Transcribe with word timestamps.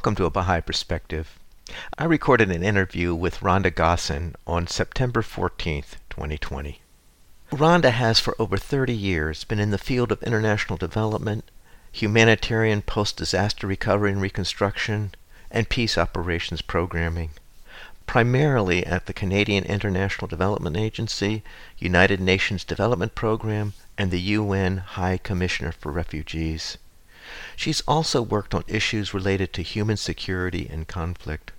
Welcome 0.00 0.14
to 0.14 0.24
A 0.24 0.30
Baha'i 0.30 0.62
Perspective. 0.62 1.38
I 1.98 2.04
recorded 2.04 2.50
an 2.50 2.62
interview 2.62 3.14
with 3.14 3.40
Rhonda 3.40 3.70
Gossen 3.70 4.34
on 4.46 4.66
September 4.66 5.20
14, 5.20 5.82
2020. 6.08 6.80
Rhonda 7.52 7.90
has 7.90 8.18
for 8.18 8.34
over 8.38 8.56
30 8.56 8.94
years 8.94 9.44
been 9.44 9.58
in 9.60 9.72
the 9.72 9.76
field 9.76 10.10
of 10.10 10.22
international 10.22 10.78
development, 10.78 11.50
humanitarian 11.92 12.80
post 12.80 13.18
disaster 13.18 13.66
recovery 13.66 14.10
and 14.12 14.22
reconstruction, 14.22 15.12
and 15.50 15.68
peace 15.68 15.98
operations 15.98 16.62
programming, 16.62 17.32
primarily 18.06 18.86
at 18.86 19.04
the 19.04 19.12
Canadian 19.12 19.64
International 19.64 20.28
Development 20.28 20.78
Agency, 20.78 21.42
United 21.76 22.22
Nations 22.22 22.64
Development 22.64 23.14
Program, 23.14 23.74
and 23.98 24.10
the 24.10 24.20
UN 24.20 24.78
High 24.78 25.18
Commissioner 25.18 25.72
for 25.72 25.92
Refugees. 25.92 26.78
She's 27.56 27.82
also 27.82 28.22
worked 28.22 28.54
on 28.54 28.64
issues 28.66 29.14
related 29.14 29.52
to 29.52 29.62
human 29.62 29.96
security 29.96 30.68
and 30.70 30.88
conflict. 30.88 31.52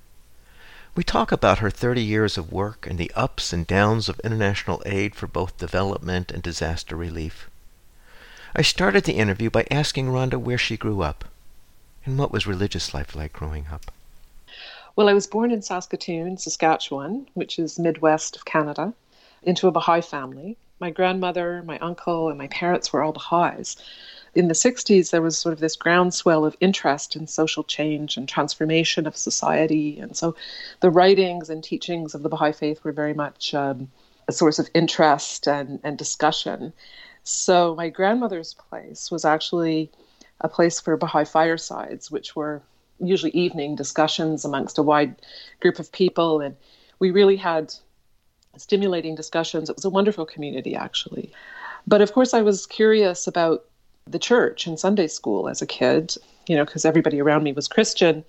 We 0.93 1.03
talk 1.03 1.31
about 1.31 1.59
her 1.59 1.69
30 1.69 2.03
years 2.03 2.37
of 2.37 2.51
work 2.51 2.85
and 2.85 2.99
the 2.99 3.11
ups 3.15 3.53
and 3.53 3.65
downs 3.65 4.09
of 4.09 4.19
international 4.21 4.83
aid 4.85 5.15
for 5.15 5.27
both 5.27 5.57
development 5.57 6.31
and 6.31 6.43
disaster 6.43 6.97
relief. 6.97 7.49
I 8.53 8.61
started 8.61 9.05
the 9.05 9.13
interview 9.13 9.49
by 9.49 9.65
asking 9.71 10.07
Rhonda 10.07 10.37
where 10.37 10.57
she 10.57 10.75
grew 10.75 11.01
up 11.01 11.23
and 12.05 12.17
what 12.17 12.31
was 12.31 12.45
religious 12.45 12.93
life 12.93 13.15
like 13.15 13.31
growing 13.31 13.67
up. 13.71 13.91
Well, 14.95 15.07
I 15.07 15.13
was 15.13 15.27
born 15.27 15.51
in 15.51 15.61
Saskatoon, 15.61 16.37
Saskatchewan, 16.37 17.29
which 17.33 17.57
is 17.57 17.79
Midwest 17.79 18.35
of 18.35 18.43
Canada, 18.43 18.93
into 19.41 19.69
a 19.69 19.71
Baha'i 19.71 20.01
family. 20.01 20.57
My 20.81 20.89
grandmother, 20.89 21.63
my 21.63 21.79
uncle, 21.79 22.27
and 22.27 22.37
my 22.37 22.47
parents 22.47 22.91
were 22.91 23.01
all 23.01 23.13
Baha'is 23.13 23.77
in 24.33 24.47
the 24.47 24.53
60s, 24.53 25.11
there 25.11 25.21
was 25.21 25.37
sort 25.37 25.53
of 25.53 25.59
this 25.59 25.75
groundswell 25.75 26.45
of 26.45 26.55
interest 26.61 27.15
in 27.15 27.27
social 27.27 27.63
change 27.63 28.15
and 28.15 28.29
transformation 28.29 29.05
of 29.05 29.17
society. 29.17 29.99
And 29.99 30.15
so 30.15 30.35
the 30.79 30.89
writings 30.89 31.49
and 31.49 31.63
teachings 31.63 32.15
of 32.15 32.23
the 32.23 32.29
Baha'i 32.29 32.53
Faith 32.53 32.83
were 32.83 32.93
very 32.93 33.13
much 33.13 33.53
um, 33.53 33.89
a 34.27 34.31
source 34.31 34.57
of 34.57 34.69
interest 34.73 35.47
and, 35.47 35.79
and 35.83 35.97
discussion. 35.97 36.71
So 37.23 37.75
my 37.75 37.89
grandmother's 37.89 38.53
place 38.53 39.11
was 39.11 39.25
actually 39.25 39.91
a 40.39 40.47
place 40.47 40.79
for 40.79 40.95
Baha'i 40.95 41.25
firesides, 41.25 42.09
which 42.09 42.35
were 42.35 42.61
usually 42.99 43.31
evening 43.31 43.75
discussions 43.75 44.45
amongst 44.45 44.77
a 44.77 44.83
wide 44.83 45.15
group 45.59 45.77
of 45.77 45.91
people. 45.91 46.39
And 46.39 46.55
we 46.99 47.11
really 47.11 47.35
had 47.35 47.73
stimulating 48.55 49.15
discussions. 49.15 49.69
It 49.69 49.75
was 49.75 49.85
a 49.85 49.89
wonderful 49.89 50.25
community, 50.25 50.75
actually. 50.75 51.31
But 51.85 52.01
of 52.01 52.13
course, 52.13 52.33
I 52.33 52.41
was 52.41 52.65
curious 52.65 53.27
about 53.27 53.65
the 54.07 54.19
church 54.19 54.67
and 54.67 54.79
Sunday 54.79 55.07
school 55.07 55.47
as 55.47 55.61
a 55.61 55.67
kid, 55.67 56.15
you 56.47 56.55
know, 56.55 56.65
because 56.65 56.85
everybody 56.85 57.21
around 57.21 57.43
me 57.43 57.53
was 57.53 57.67
Christian. 57.67 58.23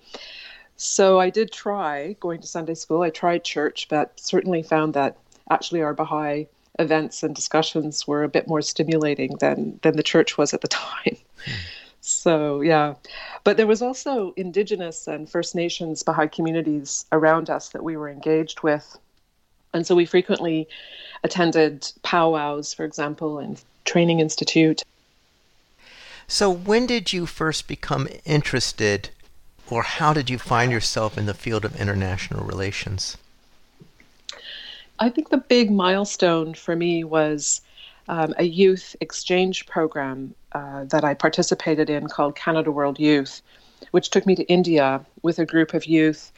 So 0.75 1.19
I 1.19 1.29
did 1.29 1.51
try 1.51 2.13
going 2.19 2.41
to 2.41 2.47
Sunday 2.47 2.75
school. 2.75 3.01
I 3.01 3.09
tried 3.09 3.43
church, 3.43 3.87
but 3.89 4.19
certainly 4.19 4.63
found 4.63 4.93
that 4.93 5.17
actually 5.49 5.81
our 5.81 5.93
Baha'i 5.93 6.47
events 6.79 7.21
and 7.21 7.35
discussions 7.35 8.07
were 8.07 8.23
a 8.23 8.29
bit 8.29 8.47
more 8.47 8.61
stimulating 8.61 9.35
than 9.39 9.79
than 9.83 9.95
the 9.95 10.03
church 10.03 10.37
was 10.37 10.53
at 10.53 10.61
the 10.61 10.67
time. 10.83 11.17
So 12.01 12.61
yeah, 12.61 12.95
but 13.43 13.57
there 13.57 13.67
was 13.67 13.81
also 13.81 14.33
Indigenous 14.35 15.07
and 15.07 15.29
First 15.29 15.55
Nations 15.55 16.03
Baha'i 16.03 16.27
communities 16.27 17.05
around 17.11 17.49
us 17.49 17.69
that 17.69 17.83
we 17.83 17.95
were 17.95 18.09
engaged 18.09 18.63
with, 18.63 18.97
and 19.73 19.85
so 19.85 19.95
we 19.95 20.05
frequently 20.05 20.67
attended 21.23 21.91
powwows, 22.01 22.73
for 22.73 22.83
example, 22.83 23.39
and 23.39 23.61
Training 23.85 24.19
Institute 24.19 24.81
so, 26.27 26.49
when 26.49 26.85
did 26.85 27.13
you 27.13 27.25
first 27.25 27.67
become 27.67 28.07
interested, 28.25 29.09
or 29.69 29.83
how 29.83 30.13
did 30.13 30.29
you 30.29 30.37
find 30.37 30.71
yourself 30.71 31.17
in 31.17 31.25
the 31.25 31.33
field 31.33 31.65
of 31.65 31.79
international 31.79 32.43
relations? 32.43 33.17
I 34.99 35.09
think 35.09 35.29
the 35.29 35.37
big 35.37 35.71
milestone 35.71 36.53
for 36.53 36.75
me 36.75 37.03
was 37.03 37.61
um, 38.07 38.33
a 38.37 38.43
youth 38.43 38.95
exchange 39.01 39.65
program 39.65 40.33
uh, 40.53 40.85
that 40.85 41.03
I 41.03 41.13
participated 41.13 41.89
in 41.89 42.07
called 42.07 42.35
Canada 42.35 42.71
World 42.71 42.99
Youth, 42.99 43.41
which 43.91 44.09
took 44.09 44.25
me 44.25 44.35
to 44.35 44.43
India 44.43 45.05
with 45.21 45.39
a 45.39 45.45
group 45.45 45.73
of 45.73 45.85
youth. 45.85 46.31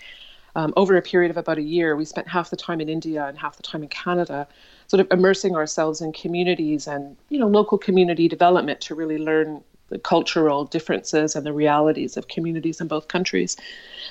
Um, 0.56 0.74
over 0.78 0.96
a 0.96 1.02
period 1.02 1.32
of 1.32 1.38
about 1.38 1.58
a 1.58 1.64
year, 1.64 1.98
we 1.98 2.06
spent 2.06 2.30
half 2.30 2.50
the 2.50 2.56
time 2.56 2.80
in 2.80 2.88
India 2.88 3.26
and 3.26 3.38
half 3.38 3.58
the 3.58 3.64
time 3.64 3.84
in 3.84 3.90
Canada, 3.90 4.48
sort 4.88 5.02
of 5.02 5.08
immersing 5.12 5.56
ourselves 5.56 6.00
in 6.00 6.14
communities 6.14 6.88
and 6.88 7.18
you 7.30 7.38
know 7.38 7.48
local 7.48 7.78
community 7.78 8.30
development 8.30 8.80
to 8.82 8.96
really 8.96 9.18
learn 9.18 9.62
the 9.90 10.00
cultural 10.00 10.66
differences 10.66 11.36
and 11.36 11.46
the 11.46 11.54
realities 11.54 12.18
of 12.18 12.28
communities 12.28 12.82
in 12.82 12.88
both 12.88 13.08
countries. 13.08 13.56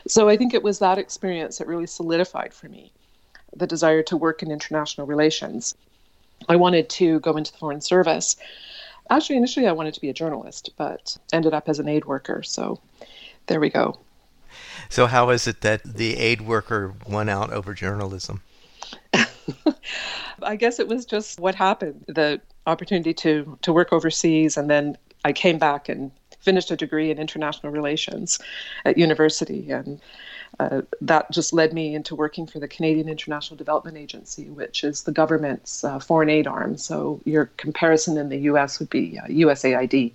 So 0.06 0.28
I 0.28 0.36
think 0.36 0.54
it 0.54 0.62
was 0.62 0.78
that 0.78 0.98
experience 0.98 1.58
that 1.58 1.66
really 1.66 1.86
solidified 1.86 2.54
for 2.54 2.68
me 2.68 2.92
the 3.56 3.66
desire 3.66 4.02
to 4.02 4.16
work 4.16 4.42
in 4.42 4.50
international 4.50 5.06
relations. 5.06 5.74
I 6.48 6.56
wanted 6.56 6.88
to 6.90 7.20
go 7.20 7.36
into 7.36 7.52
the 7.52 7.58
Foreign 7.58 7.80
Service. 7.80 8.36
Actually, 9.10 9.36
initially, 9.36 9.66
I 9.66 9.72
wanted 9.72 9.94
to 9.94 10.00
be 10.00 10.08
a 10.08 10.14
journalist, 10.14 10.70
but 10.76 11.16
ended 11.32 11.54
up 11.54 11.68
as 11.68 11.78
an 11.78 11.88
aid 11.88 12.04
worker. 12.04 12.42
So 12.42 12.80
there 13.46 13.60
we 13.60 13.70
go. 13.70 13.98
So, 14.88 15.06
how 15.06 15.30
is 15.30 15.46
it 15.46 15.60
that 15.60 15.82
the 15.84 16.16
aid 16.16 16.40
worker 16.40 16.94
won 17.08 17.28
out 17.28 17.52
over 17.52 17.74
journalism? 17.74 18.42
I 20.42 20.56
guess 20.56 20.78
it 20.78 20.88
was 20.88 21.04
just 21.04 21.38
what 21.40 21.54
happened 21.54 22.04
the 22.08 22.40
opportunity 22.66 23.12
to, 23.14 23.58
to 23.62 23.72
work 23.72 23.92
overseas 23.92 24.56
and 24.56 24.70
then 24.70 24.96
I 25.24 25.32
came 25.32 25.58
back 25.58 25.88
and 25.88 26.10
finished 26.40 26.70
a 26.70 26.76
degree 26.76 27.10
in 27.10 27.18
international 27.18 27.72
relations 27.72 28.38
at 28.84 28.98
university 28.98 29.70
and 29.70 30.00
uh, 30.60 30.82
that 31.00 31.30
just 31.32 31.52
led 31.52 31.72
me 31.72 31.94
into 31.94 32.14
working 32.14 32.46
for 32.46 32.60
the 32.60 32.68
Canadian 32.68 33.08
International 33.08 33.56
Development 33.56 33.96
Agency, 33.96 34.50
which 34.50 34.84
is 34.84 35.02
the 35.02 35.10
government's 35.10 35.82
uh, 35.82 35.98
foreign 35.98 36.28
aid 36.28 36.46
arm. 36.46 36.76
So 36.76 37.20
your 37.24 37.46
comparison 37.56 38.16
in 38.16 38.28
the 38.28 38.38
U.S. 38.38 38.78
would 38.78 38.90
be 38.90 39.18
uh, 39.18 39.26
USAID. 39.26 40.12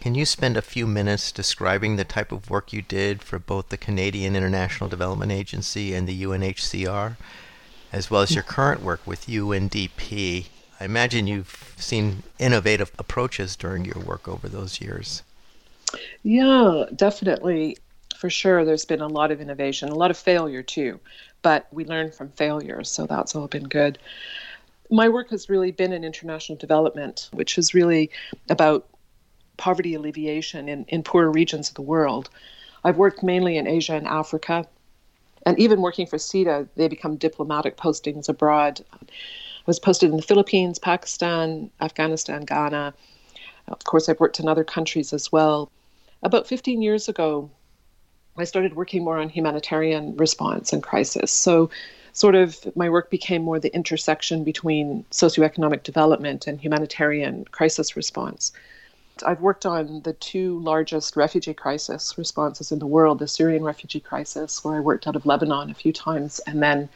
Can 0.00 0.14
you 0.14 0.24
spend 0.24 0.56
a 0.56 0.62
few 0.62 0.86
minutes 0.86 1.32
describing 1.32 1.96
the 1.96 2.04
type 2.04 2.32
of 2.32 2.48
work 2.48 2.72
you 2.72 2.82
did 2.82 3.22
for 3.22 3.38
both 3.38 3.68
the 3.68 3.76
Canadian 3.76 4.36
International 4.36 4.88
Development 4.88 5.32
Agency 5.32 5.92
and 5.92 6.08
the 6.08 6.22
UNHCR, 6.22 7.16
as 7.92 8.10
well 8.10 8.22
as 8.22 8.32
your 8.32 8.44
current 8.44 8.82
work 8.82 9.00
with 9.04 9.26
UNDP 9.26 10.46
I 10.80 10.84
imagine 10.84 11.26
you've 11.26 11.74
seen 11.76 12.22
innovative 12.38 12.92
approaches 12.98 13.56
during 13.56 13.84
your 13.84 13.98
work 13.98 14.28
over 14.28 14.48
those 14.48 14.80
years. 14.80 15.22
Yeah, 16.22 16.84
definitely. 16.94 17.78
For 18.16 18.30
sure, 18.30 18.64
there's 18.64 18.84
been 18.84 19.00
a 19.00 19.08
lot 19.08 19.30
of 19.30 19.40
innovation, 19.40 19.88
a 19.88 19.94
lot 19.94 20.10
of 20.10 20.16
failure 20.16 20.62
too, 20.62 21.00
but 21.42 21.66
we 21.72 21.84
learn 21.84 22.10
from 22.10 22.30
failure, 22.30 22.82
so 22.84 23.06
that's 23.06 23.34
all 23.34 23.46
been 23.46 23.68
good. 23.68 23.98
My 24.90 25.08
work 25.08 25.30
has 25.30 25.48
really 25.48 25.70
been 25.70 25.92
in 25.92 26.04
international 26.04 26.58
development, 26.58 27.28
which 27.32 27.58
is 27.58 27.74
really 27.74 28.10
about 28.50 28.88
poverty 29.56 29.94
alleviation 29.94 30.68
in, 30.68 30.84
in 30.86 31.02
poorer 31.02 31.30
regions 31.30 31.68
of 31.68 31.74
the 31.74 31.82
world. 31.82 32.30
I've 32.84 32.96
worked 32.96 33.22
mainly 33.22 33.56
in 33.56 33.66
Asia 33.66 33.94
and 33.94 34.06
Africa, 34.06 34.66
and 35.44 35.58
even 35.58 35.80
working 35.80 36.06
for 36.06 36.16
CIDA, 36.16 36.68
they 36.76 36.88
become 36.88 37.16
diplomatic 37.16 37.76
postings 37.76 38.28
abroad 38.28 38.84
was 39.68 39.78
posted 39.78 40.10
in 40.10 40.16
the 40.16 40.22
Philippines, 40.22 40.78
Pakistan, 40.78 41.70
Afghanistan, 41.82 42.42
Ghana. 42.46 42.94
Of 43.68 43.84
course, 43.84 44.08
I've 44.08 44.18
worked 44.18 44.40
in 44.40 44.48
other 44.48 44.64
countries 44.64 45.12
as 45.12 45.30
well. 45.30 45.70
About 46.22 46.46
15 46.46 46.80
years 46.80 47.06
ago, 47.06 47.50
I 48.38 48.44
started 48.44 48.76
working 48.76 49.04
more 49.04 49.18
on 49.18 49.28
humanitarian 49.28 50.16
response 50.16 50.72
and 50.72 50.82
crisis. 50.82 51.30
So, 51.30 51.68
sort 52.14 52.34
of, 52.34 52.56
my 52.76 52.88
work 52.88 53.10
became 53.10 53.42
more 53.42 53.60
the 53.60 53.74
intersection 53.74 54.42
between 54.42 55.04
socioeconomic 55.10 55.82
development 55.82 56.46
and 56.46 56.58
humanitarian 56.58 57.44
crisis 57.44 57.94
response. 57.94 58.52
I've 59.26 59.42
worked 59.42 59.66
on 59.66 60.00
the 60.00 60.14
two 60.14 60.60
largest 60.60 61.14
refugee 61.14 61.52
crisis 61.52 62.16
responses 62.16 62.72
in 62.72 62.78
the 62.78 62.86
world 62.86 63.18
the 63.18 63.28
Syrian 63.28 63.64
refugee 63.64 64.00
crisis, 64.00 64.64
where 64.64 64.76
I 64.76 64.80
worked 64.80 65.06
out 65.06 65.16
of 65.16 65.26
Lebanon 65.26 65.68
a 65.68 65.74
few 65.74 65.92
times, 65.92 66.38
and 66.46 66.62
then 66.62 66.88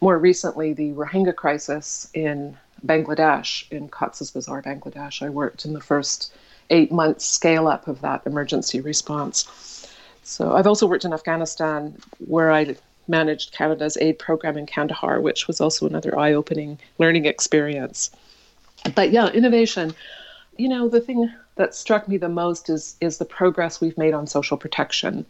more 0.00 0.18
recently, 0.18 0.72
the 0.72 0.92
Rohingya 0.92 1.34
crisis 1.34 2.08
in 2.14 2.56
Bangladesh, 2.86 3.70
in 3.70 3.88
Cox's 3.88 4.30
Bazar, 4.30 4.62
Bangladesh. 4.62 5.22
I 5.22 5.28
worked 5.28 5.64
in 5.64 5.72
the 5.72 5.80
first 5.80 6.32
eight 6.70 6.92
months 6.92 7.24
scale 7.24 7.66
up 7.66 7.88
of 7.88 8.00
that 8.02 8.26
emergency 8.26 8.80
response. 8.80 9.88
So 10.22 10.52
I've 10.52 10.66
also 10.66 10.86
worked 10.86 11.04
in 11.04 11.12
Afghanistan 11.12 11.96
where 12.26 12.52
I 12.52 12.76
managed 13.08 13.52
Canada's 13.52 13.96
aid 14.00 14.18
program 14.18 14.58
in 14.58 14.66
Kandahar, 14.66 15.20
which 15.20 15.48
was 15.48 15.60
also 15.60 15.86
another 15.86 16.18
eye 16.18 16.34
opening 16.34 16.78
learning 16.98 17.24
experience. 17.24 18.10
But 18.94 19.10
yeah, 19.10 19.28
innovation. 19.28 19.94
You 20.56 20.68
know, 20.68 20.88
the 20.88 21.00
thing 21.00 21.32
that 21.56 21.74
struck 21.74 22.06
me 22.08 22.18
the 22.18 22.28
most 22.28 22.68
is 22.68 22.96
is 23.00 23.18
the 23.18 23.24
progress 23.24 23.80
we've 23.80 23.98
made 23.98 24.14
on 24.14 24.26
social 24.26 24.56
protection 24.56 25.24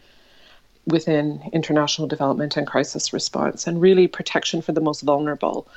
within 0.88 1.42
international 1.52 2.08
development 2.08 2.56
and 2.56 2.66
crisis 2.66 3.12
response, 3.12 3.66
and 3.66 3.80
really 3.80 4.08
protection 4.08 4.62
for 4.62 4.72
the 4.72 4.80
most 4.80 5.02
vulnerable 5.02 5.68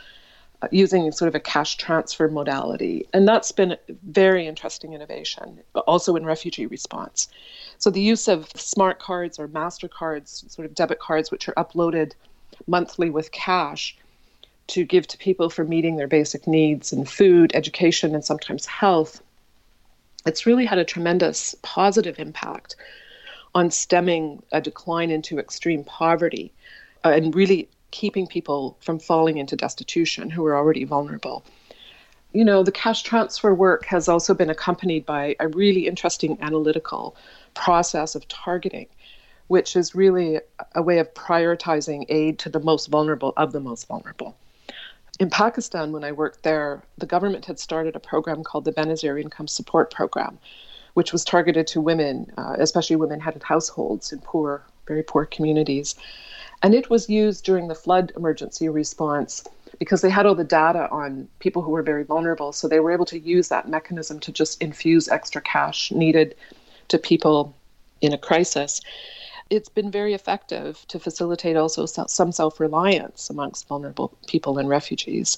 uh, 0.62 0.68
using 0.72 1.12
sort 1.12 1.28
of 1.28 1.36
a 1.36 1.40
cash 1.40 1.76
transfer 1.78 2.28
modality. 2.28 3.08
And 3.14 3.28
that's 3.28 3.52
been 3.52 3.74
a 3.74 3.78
very 4.04 4.48
interesting 4.48 4.94
innovation, 4.94 5.60
also 5.88 6.16
in 6.16 6.26
refugee 6.26 6.66
response. 6.66 7.28
So 7.78 7.90
the 7.90 8.02
use 8.02 8.28
of 8.28 8.50
smart 8.56 9.00
cards 9.00 9.40
or 9.40 9.48
MasterCards, 9.48 10.50
sort 10.50 10.66
of 10.66 10.76
debit 10.76 11.00
cards, 11.00 11.32
which 11.32 11.50
are 11.50 11.54
uploaded 11.54 12.14
monthly 12.68 13.10
with 13.10 13.32
cash 13.32 13.98
to 14.68 14.86
give 14.86 15.08
to 15.08 15.18
people 15.18 15.50
for 15.50 15.66
meeting 15.66 15.98
their 15.98 16.08
basic 16.08 16.48
needs 16.48 16.94
in 16.94 17.06
food, 17.06 17.52
education, 17.54 18.14
and 18.16 18.24
sometimes 18.24 18.66
health. 18.66 19.22
It's 20.26 20.46
really 20.46 20.66
had 20.66 20.78
a 20.78 20.86
tremendous 20.86 21.56
positive 21.64 22.20
impact 22.20 22.76
on 23.54 23.72
stemming 23.72 24.42
a 24.52 24.62
decline 24.62 25.12
into 25.12 25.40
extreme 25.40 25.84
poverty 25.84 26.54
uh, 27.04 27.10
and 27.10 27.36
really 27.36 27.70
keeping 27.92 28.26
people 28.26 28.78
from 28.80 29.00
falling 29.00 29.38
into 29.38 29.56
destitution 29.56 30.30
who 30.30 30.46
are 30.46 30.56
already 30.56 30.84
vulnerable. 30.86 31.44
You 32.34 32.46
know, 32.46 32.64
the 32.64 32.72
cash 32.72 33.04
transfer 33.04 33.54
work 33.54 33.86
has 33.86 34.08
also 34.08 34.34
been 34.34 34.50
accompanied 34.50 35.06
by 35.06 35.36
a 35.42 35.50
really 35.50 35.88
interesting 35.88 36.38
analytical 36.42 37.18
process 37.54 38.16
of 38.16 38.26
targeting, 38.30 38.88
which 39.48 39.76
is 39.76 39.94
really 39.94 40.40
a 40.74 40.82
way 40.82 41.00
of 41.00 41.14
prioritizing 41.14 42.06
aid 42.08 42.40
to 42.40 42.50
the 42.50 42.62
most 42.62 42.88
vulnerable 42.88 43.34
of 43.36 43.52
the 43.52 43.60
most 43.60 43.86
vulnerable. 43.88 44.38
In 45.20 45.30
Pakistan, 45.30 45.92
when 45.92 46.06
I 46.06 46.14
worked 46.14 46.44
there, 46.44 46.82
the 46.98 47.06
government 47.06 47.46
had 47.46 47.60
started 47.60 47.98
a 47.98 48.00
program 48.00 48.44
called 48.44 48.64
the 48.64 48.72
Benazir 48.72 49.22
Income 49.22 49.50
Support 49.50 49.92
Program, 49.92 50.40
which 50.94 51.12
was 51.12 51.24
targeted 51.24 51.68
to 51.68 51.82
women, 51.82 52.32
uh, 52.38 52.56
especially 52.60 52.96
women 52.96 53.20
headed 53.20 53.44
households 53.44 54.12
in 54.12 54.20
poor, 54.20 54.64
very 54.88 55.04
poor 55.04 55.26
communities. 55.26 55.96
And 56.64 56.76
it 56.76 56.90
was 56.90 57.10
used 57.10 57.44
during 57.44 57.68
the 57.68 57.76
flood 57.76 58.12
emergency 58.16 58.70
response 58.70 59.44
because 59.80 60.02
they 60.02 60.10
had 60.10 60.26
all 60.26 60.36
the 60.36 60.44
data 60.44 60.90
on 60.92 61.28
people 61.40 61.62
who 61.62 61.72
were 61.72 61.82
very 61.82 62.04
vulnerable. 62.04 62.52
So 62.52 62.68
they 62.68 62.80
were 62.80 62.92
able 62.92 63.06
to 63.06 63.20
use 63.20 63.48
that 63.48 63.68
mechanism 63.68 64.20
to 64.20 64.32
just 64.32 64.62
infuse 64.62 65.08
extra 65.08 65.42
cash 65.42 65.92
needed 65.92 66.36
to 66.90 66.98
people 66.98 67.56
in 68.02 68.14
a 68.14 68.18
crisis. 68.18 68.82
It's 69.50 69.70
been 69.70 69.92
very 69.92 70.14
effective 70.14 70.86
to 70.90 71.00
facilitate 71.00 71.58
also 71.58 71.86
some 71.86 72.32
self 72.32 72.60
reliance 72.60 73.30
amongst 73.30 73.68
vulnerable 73.68 74.18
people 74.28 74.58
and 74.58 74.70
refugees. 74.70 75.38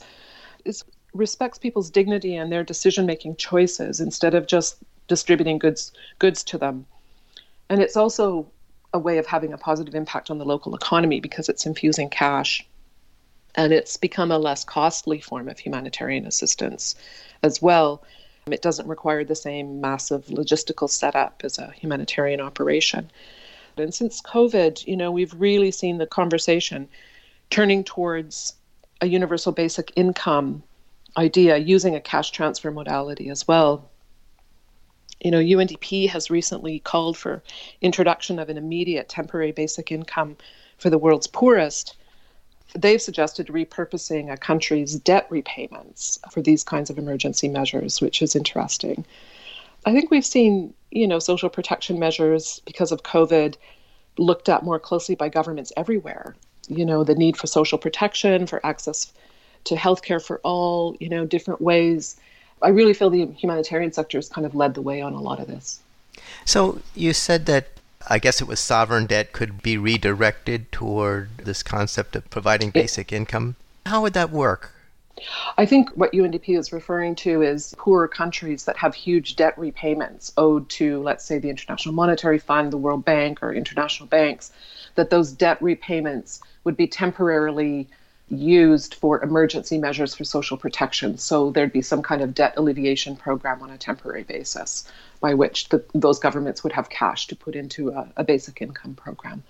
It 0.65 0.83
respects 1.13 1.57
people's 1.57 1.89
dignity 1.89 2.35
and 2.35 2.51
their 2.51 2.63
decision 2.63 3.05
making 3.05 3.35
choices 3.38 4.00
instead 4.00 4.33
of 4.33 4.47
just 4.47 4.77
distributing 5.13 5.60
goods 5.60 5.92
goods 6.18 6.44
to 6.44 6.57
them. 6.57 6.88
And 7.69 7.80
it's 7.83 7.95
also 7.95 8.48
a 8.94 8.98
way 8.98 9.19
of 9.19 9.27
having 9.27 9.54
a 9.54 9.60
positive 9.60 9.94
impact 9.94 10.31
on 10.31 10.39
the 10.39 10.45
local 10.54 10.74
economy 10.74 11.19
because 11.19 11.50
it's 11.50 11.68
infusing 11.68 12.10
cash. 12.10 12.65
And 13.54 13.71
it's 13.71 13.95
become 13.95 14.31
a 14.31 14.39
less 14.39 14.63
costly 14.63 15.19
form 15.21 15.50
of 15.50 15.60
humanitarian 15.60 16.25
assistance 16.25 16.95
as 17.44 17.62
well. 17.62 18.01
It 18.48 18.63
doesn't 18.63 18.88
require 18.88 19.24
the 19.24 19.36
same 19.36 19.80
massive 19.81 20.25
logistical 20.25 20.89
setup 20.89 21.42
as 21.44 21.60
a 21.60 21.71
humanitarian 21.71 22.42
operation. 22.42 23.12
And 23.77 23.94
since 23.94 24.19
COVID, 24.19 24.88
you 24.88 24.98
know, 24.98 25.12
we've 25.12 25.36
really 25.36 25.69
seen 25.69 26.00
the 26.00 26.07
conversation 26.07 26.89
turning 27.51 27.83
towards 27.83 28.56
a 29.00 29.06
universal 29.06 29.51
basic 29.51 29.94
income 29.95 30.63
idea 31.15 31.57
using 31.57 31.95
a 31.95 32.01
cash 32.01 32.31
transfer 32.31 32.71
modality 32.71 33.30
as 33.30 33.48
well 33.48 33.92
you 35.24 35.31
know, 35.31 35.40
UNDP 35.40 36.10
has 36.10 36.30
recently 36.30 36.80
called 36.80 37.18
for 37.18 37.42
introduction 37.81 38.40
of 38.40 38.50
an 38.50 38.58
immediate 38.58 39.08
temporary 39.08 39.52
basic 39.54 39.92
income 39.92 40.36
for 40.78 40.90
the 40.90 40.98
world's 40.98 41.28
poorest. 41.28 41.96
They've 42.75 43.02
suggested 43.02 43.48
repurposing 43.48 44.31
a 44.31 44.38
country's 44.38 44.96
debt 44.96 45.28
repayments 45.30 46.20
for 46.31 46.42
these 46.42 46.64
kinds 46.64 46.90
of 46.90 46.98
emergency 46.98 47.48
measures, 47.48 48.02
which 48.02 48.22
is 48.22 48.36
interesting. 48.36 49.06
I 49.86 49.94
think 49.94 50.12
we've 50.12 50.25
seen, 50.25 50.74
you 50.92 51.08
know, 51.08 51.20
social 51.20 51.50
protection 51.50 52.00
measures 52.00 52.62
because 52.66 52.92
of 52.92 53.04
COVID 53.04 53.56
looked 54.18 54.50
at 54.50 54.64
more 54.64 54.80
closely 54.80 55.16
by 55.16 55.30
governments 55.30 55.72
everywhere. 55.78 56.36
You 56.68 56.86
know, 56.86 57.04
the 57.04 57.16
need 57.16 57.38
for 57.38 57.48
social 57.48 57.78
protection, 57.78 58.46
for 58.48 58.66
access 58.66 59.14
to 59.66 59.75
healthcare 59.75 60.24
for 60.24 60.40
all, 60.44 60.96
you 61.00 61.10
know, 61.10 61.25
different 61.25 61.62
ways 61.62 62.18
I 62.63 62.69
really 62.69 62.94
feel 62.94 63.10
the 63.10 63.25
humanitarian 63.25 63.92
sector 63.92 64.18
has 64.18 64.30
kind 64.30 64.48
of 64.48 64.56
led 64.56 64.74
the 64.74 64.81
way 64.81 65.01
on 65.01 65.13
a 65.13 65.21
lot 65.21 65.39
of 65.39 65.48
this. 65.48 65.81
So 66.45 66.80
you 66.95 67.13
said 67.13 67.45
that 67.45 67.68
I 68.07 68.19
guess 68.19 68.42
it 68.42 68.48
was 68.48 68.60
sovereign 68.60 69.06
debt 69.06 69.31
could 69.31 69.62
be 69.62 69.77
redirected 69.77 70.71
toward 70.71 71.38
this 71.38 71.63
concept 71.63 72.15
of 72.15 72.30
providing 72.30 72.69
basic 72.69 73.12
it, 73.12 73.15
income. 73.15 73.56
How 73.86 74.01
would 74.01 74.13
that 74.13 74.30
work? 74.30 74.71
I 75.57 75.65
think 75.65 75.89
what 75.92 76.12
UNDP 76.12 76.57
is 76.57 76.74
referring 76.74 77.15
to 77.15 77.42
is 77.42 77.75
poorer 77.77 78.07
countries 78.07 78.65
that 78.65 78.77
have 78.77 78.95
huge 78.95 79.36
debt 79.36 79.57
repayments 79.57 80.33
owed 80.38 80.68
to, 80.69 81.01
let's 81.01 81.24
say, 81.24 81.38
the 81.38 81.50
International 81.50 81.94
Monetary 81.94 82.39
Fund, 82.39 82.74
the 82.74 82.77
World 82.77 83.06
Bank, 83.06 83.42
or 83.42 83.54
international 83.54 84.07
banks, 84.07 84.51
that 84.95 85.10
those 85.10 85.31
debt 85.31 85.62
repayments 85.62 86.42
would 86.63 86.75
be 86.75 86.88
temporarily 86.88 87.88
used 88.38 88.95
for 88.95 89.21
emergency 89.24 89.77
measures 89.77 90.13
for 90.13 90.24
social 90.24 90.57
protection. 90.57 91.18
So 91.18 91.51
there'd 91.51 91.74
be 91.74 91.81
some 91.81 92.01
kind 92.01 92.21
of 92.21 92.33
debt 92.33 92.53
alleviation 92.57 93.15
program 93.15 93.62
on 93.62 93.69
a 93.69 93.77
temporary 93.77 94.24
basis 94.24 94.89
by 95.19 95.33
which 95.33 95.69
the, 95.69 95.83
those 95.94 96.19
governments 96.19 96.63
would 96.63 96.74
have 96.74 96.89
cash 96.89 97.27
to 97.27 97.35
put 97.35 97.56
into 97.56 97.89
a, 97.89 98.12
a 98.18 98.24
basic 98.24 98.62
income 98.62 98.95
program. 98.95 99.44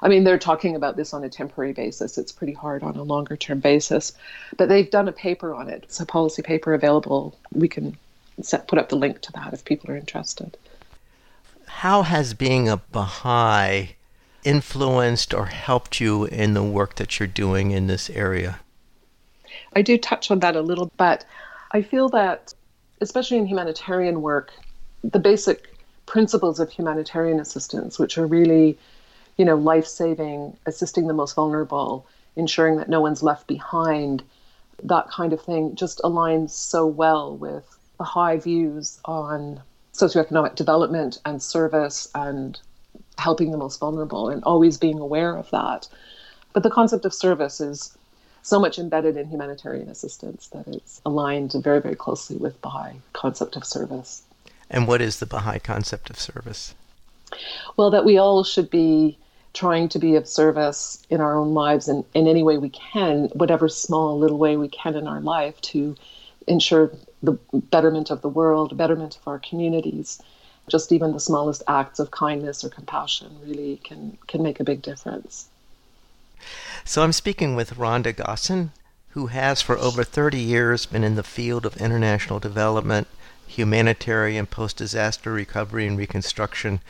I 0.00 0.08
mean, 0.08 0.24
they're 0.24 0.38
talking 0.38 0.76
about 0.76 0.96
this 0.96 1.12
on 1.12 1.24
a 1.24 1.28
temporary 1.28 1.72
basis. 1.72 2.18
It's 2.18 2.32
pretty 2.32 2.52
hard 2.52 2.82
on 2.82 2.96
a 2.96 3.02
longer 3.02 3.36
term 3.36 3.60
basis. 3.60 4.12
But 4.56 4.68
they've 4.68 4.90
done 4.90 5.08
a 5.08 5.12
paper 5.12 5.54
on 5.54 5.68
it. 5.68 5.84
It's 5.84 6.00
a 6.00 6.06
policy 6.06 6.42
paper 6.42 6.74
available. 6.74 7.36
We 7.52 7.68
can 7.68 7.96
set, 8.42 8.68
put 8.68 8.78
up 8.78 8.88
the 8.88 8.96
link 8.96 9.20
to 9.22 9.32
that 9.32 9.52
if 9.52 9.64
people 9.64 9.90
are 9.90 9.96
interested. 9.96 10.56
How 11.66 12.02
has 12.02 12.34
being 12.34 12.68
a 12.68 12.76
Baha'i 12.76 13.96
influenced 14.48 15.34
or 15.34 15.46
helped 15.46 16.00
you 16.00 16.24
in 16.24 16.54
the 16.54 16.62
work 16.62 16.94
that 16.94 17.20
you're 17.20 17.26
doing 17.26 17.70
in 17.70 17.86
this 17.86 18.08
area? 18.08 18.60
I 19.76 19.82
do 19.82 19.98
touch 19.98 20.30
on 20.30 20.38
that 20.38 20.56
a 20.56 20.62
little, 20.62 20.90
but 20.96 21.26
I 21.72 21.82
feel 21.82 22.08
that, 22.08 22.54
especially 23.02 23.36
in 23.36 23.46
humanitarian 23.46 24.22
work, 24.22 24.50
the 25.04 25.18
basic 25.18 25.68
principles 26.06 26.58
of 26.60 26.70
humanitarian 26.70 27.38
assistance, 27.38 27.98
which 27.98 28.16
are 28.16 28.26
really, 28.26 28.78
you 29.36 29.44
know, 29.44 29.54
life 29.54 29.86
saving, 29.86 30.56
assisting 30.64 31.06
the 31.06 31.14
most 31.14 31.34
vulnerable, 31.34 32.06
ensuring 32.34 32.76
that 32.78 32.88
no 32.88 33.02
one's 33.02 33.22
left 33.22 33.46
behind, 33.46 34.22
that 34.82 35.10
kind 35.10 35.34
of 35.34 35.42
thing, 35.42 35.74
just 35.74 35.98
aligns 35.98 36.50
so 36.50 36.86
well 36.86 37.36
with 37.36 37.68
the 37.98 38.04
Baha'i 38.04 38.38
views 38.38 38.98
on 39.04 39.60
socioeconomic 39.92 40.54
development 40.54 41.18
and 41.26 41.42
service 41.42 42.08
and 42.14 42.58
helping 43.18 43.50
the 43.50 43.58
most 43.58 43.80
vulnerable 43.80 44.28
and 44.28 44.42
always 44.44 44.78
being 44.78 44.98
aware 44.98 45.36
of 45.36 45.50
that. 45.50 45.88
But 46.52 46.62
the 46.62 46.70
concept 46.70 47.04
of 47.04 47.12
service 47.12 47.60
is 47.60 47.96
so 48.42 48.58
much 48.58 48.78
embedded 48.78 49.16
in 49.16 49.28
humanitarian 49.28 49.88
assistance 49.88 50.48
that 50.48 50.66
it's 50.68 51.00
aligned 51.04 51.52
very, 51.52 51.80
very 51.80 51.96
closely 51.96 52.36
with 52.36 52.60
Baha'i 52.62 53.00
concept 53.12 53.56
of 53.56 53.64
service. 53.64 54.22
And 54.70 54.86
what 54.86 55.00
is 55.00 55.18
the 55.18 55.26
Baha'i 55.26 55.58
concept 55.58 56.08
of 56.10 56.18
service? 56.18 56.74
Well, 57.76 57.90
that 57.90 58.04
we 58.04 58.16
all 58.16 58.44
should 58.44 58.70
be 58.70 59.18
trying 59.52 59.88
to 59.88 59.98
be 59.98 60.14
of 60.14 60.26
service 60.26 61.04
in 61.10 61.20
our 61.20 61.36
own 61.36 61.52
lives 61.52 61.88
and 61.88 62.04
in 62.14 62.28
any 62.28 62.42
way 62.42 62.58
we 62.58 62.70
can, 62.70 63.24
whatever 63.34 63.68
small 63.68 64.18
little 64.18 64.38
way 64.38 64.56
we 64.56 64.68
can 64.68 64.94
in 64.94 65.06
our 65.06 65.20
life 65.20 65.60
to 65.60 65.96
ensure 66.46 66.92
the 67.22 67.32
betterment 67.52 68.10
of 68.10 68.22
the 68.22 68.28
world, 68.28 68.76
betterment 68.76 69.16
of 69.16 69.26
our 69.26 69.38
communities 69.38 70.22
just 70.68 70.92
even 70.92 71.12
the 71.12 71.20
smallest 71.20 71.62
acts 71.66 71.98
of 71.98 72.10
kindness 72.10 72.64
or 72.64 72.68
compassion 72.68 73.36
really 73.44 73.80
can 73.84 74.16
can 74.26 74.42
make 74.42 74.60
a 74.60 74.64
big 74.64 74.82
difference. 74.82 75.48
So 76.84 77.02
I'm 77.02 77.12
speaking 77.12 77.56
with 77.56 77.74
Rhonda 77.74 78.14
Gossen, 78.14 78.70
who 79.10 79.26
has 79.26 79.60
for 79.60 79.76
over 79.76 80.04
30 80.04 80.38
years 80.38 80.86
been 80.86 81.04
in 81.04 81.16
the 81.16 81.22
field 81.22 81.66
of 81.66 81.76
international 81.76 82.38
development, 82.38 83.08
humanitarian 83.46 84.46
post-disaster 84.46 85.32
recovery 85.32 85.86
and 85.86 85.98
reconstruction, 85.98 86.80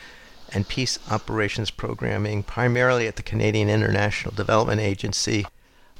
and 0.53 0.67
peace 0.67 0.99
operations 1.09 1.71
programming, 1.71 2.43
primarily 2.43 3.07
at 3.07 3.15
the 3.15 3.23
Canadian 3.23 3.69
International 3.69 4.33
Development 4.33 4.79
Agency, 4.79 5.45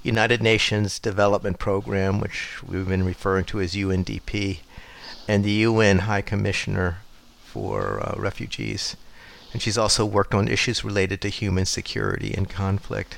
United 0.04 0.42
Nations 0.42 1.00
Development 1.00 1.60
Program, 1.60 2.20
which 2.20 2.62
we've 2.64 2.88
been 2.88 3.04
referring 3.04 3.46
to 3.46 3.60
as 3.60 3.74
UNDP, 3.74 4.60
and 5.28 5.44
the 5.44 5.52
UN 5.52 6.00
High 6.00 6.22
Commissioner 6.22 7.00
for 7.50 8.00
uh, 8.00 8.14
refugees. 8.18 8.96
And 9.52 9.62
she's 9.62 9.78
also 9.78 10.06
worked 10.06 10.36
on 10.36 10.48
issues 10.48 10.84
related 10.84 11.22
to 11.22 11.30
human 11.30 11.66
security 11.66 12.34
and 12.36 12.50
conflict. 12.50 13.18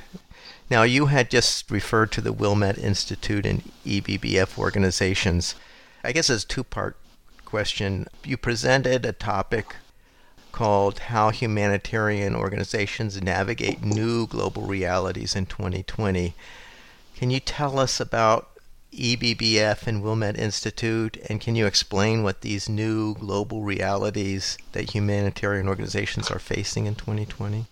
Now, 0.70 0.84
you 0.84 1.08
had 1.08 1.30
just 1.30 1.70
referred 1.70 2.14
to 2.14 2.22
the 2.22 2.32
Wilmette 2.32 2.78
Institute 2.78 3.46
and 3.46 3.62
EBBF 3.86 4.58
organizations. 4.58 5.56
I 6.04 6.14
guess 6.14 6.30
it's 6.30 6.46
a 6.46 6.48
two 6.48 6.64
part 6.64 6.96
question. 7.44 8.08
You 8.24 8.38
presented 8.38 9.06
a 9.06 9.12
topic 9.12 9.76
called 10.54 11.00
How 11.00 11.30
Humanitarian 11.30 12.36
Organizations 12.36 13.22
Navigate 13.22 13.84
New 13.84 14.28
Global 14.28 14.64
Realities 14.64 15.36
in 15.36 15.46
2020. 15.46 16.34
Can 17.18 17.30
you 17.30 17.42
tell 17.42 17.78
us 17.78 18.00
about 18.00 18.51
EBBF 18.92 19.88
and 19.88 20.04
Wilmette 20.04 20.38
Institute, 20.38 21.18
and 21.30 21.40
can 21.40 21.56
you 21.56 21.66
explain 21.66 22.24
what 22.24 22.42
these 22.42 22.68
new 22.68 23.14
global 23.16 23.62
realities 23.62 24.58
that 24.74 24.94
humanitarian 24.94 25.70
organizations 25.70 26.30
are 26.30 26.40
facing 26.40 26.88
in 26.88 26.96
2020? 26.96 27.68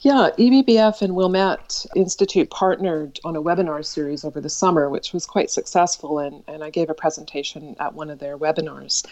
Yeah, 0.00 0.30
EBBF 0.38 1.00
and 1.00 1.14
Wilmette 1.14 1.86
Institute 1.96 2.50
partnered 2.50 3.20
on 3.24 3.36
a 3.36 3.42
webinar 3.42 3.84
series 3.84 4.22
over 4.22 4.40
the 4.40 4.50
summer, 4.50 4.90
which 4.90 5.14
was 5.14 5.24
quite 5.24 5.50
successful, 5.50 6.18
and, 6.18 6.42
and 6.46 6.62
I 6.62 6.68
gave 6.68 6.90
a 6.90 6.94
presentation 6.94 7.74
at 7.80 7.94
one 7.94 8.10
of 8.10 8.18
their 8.18 8.36
webinars. 8.36 9.06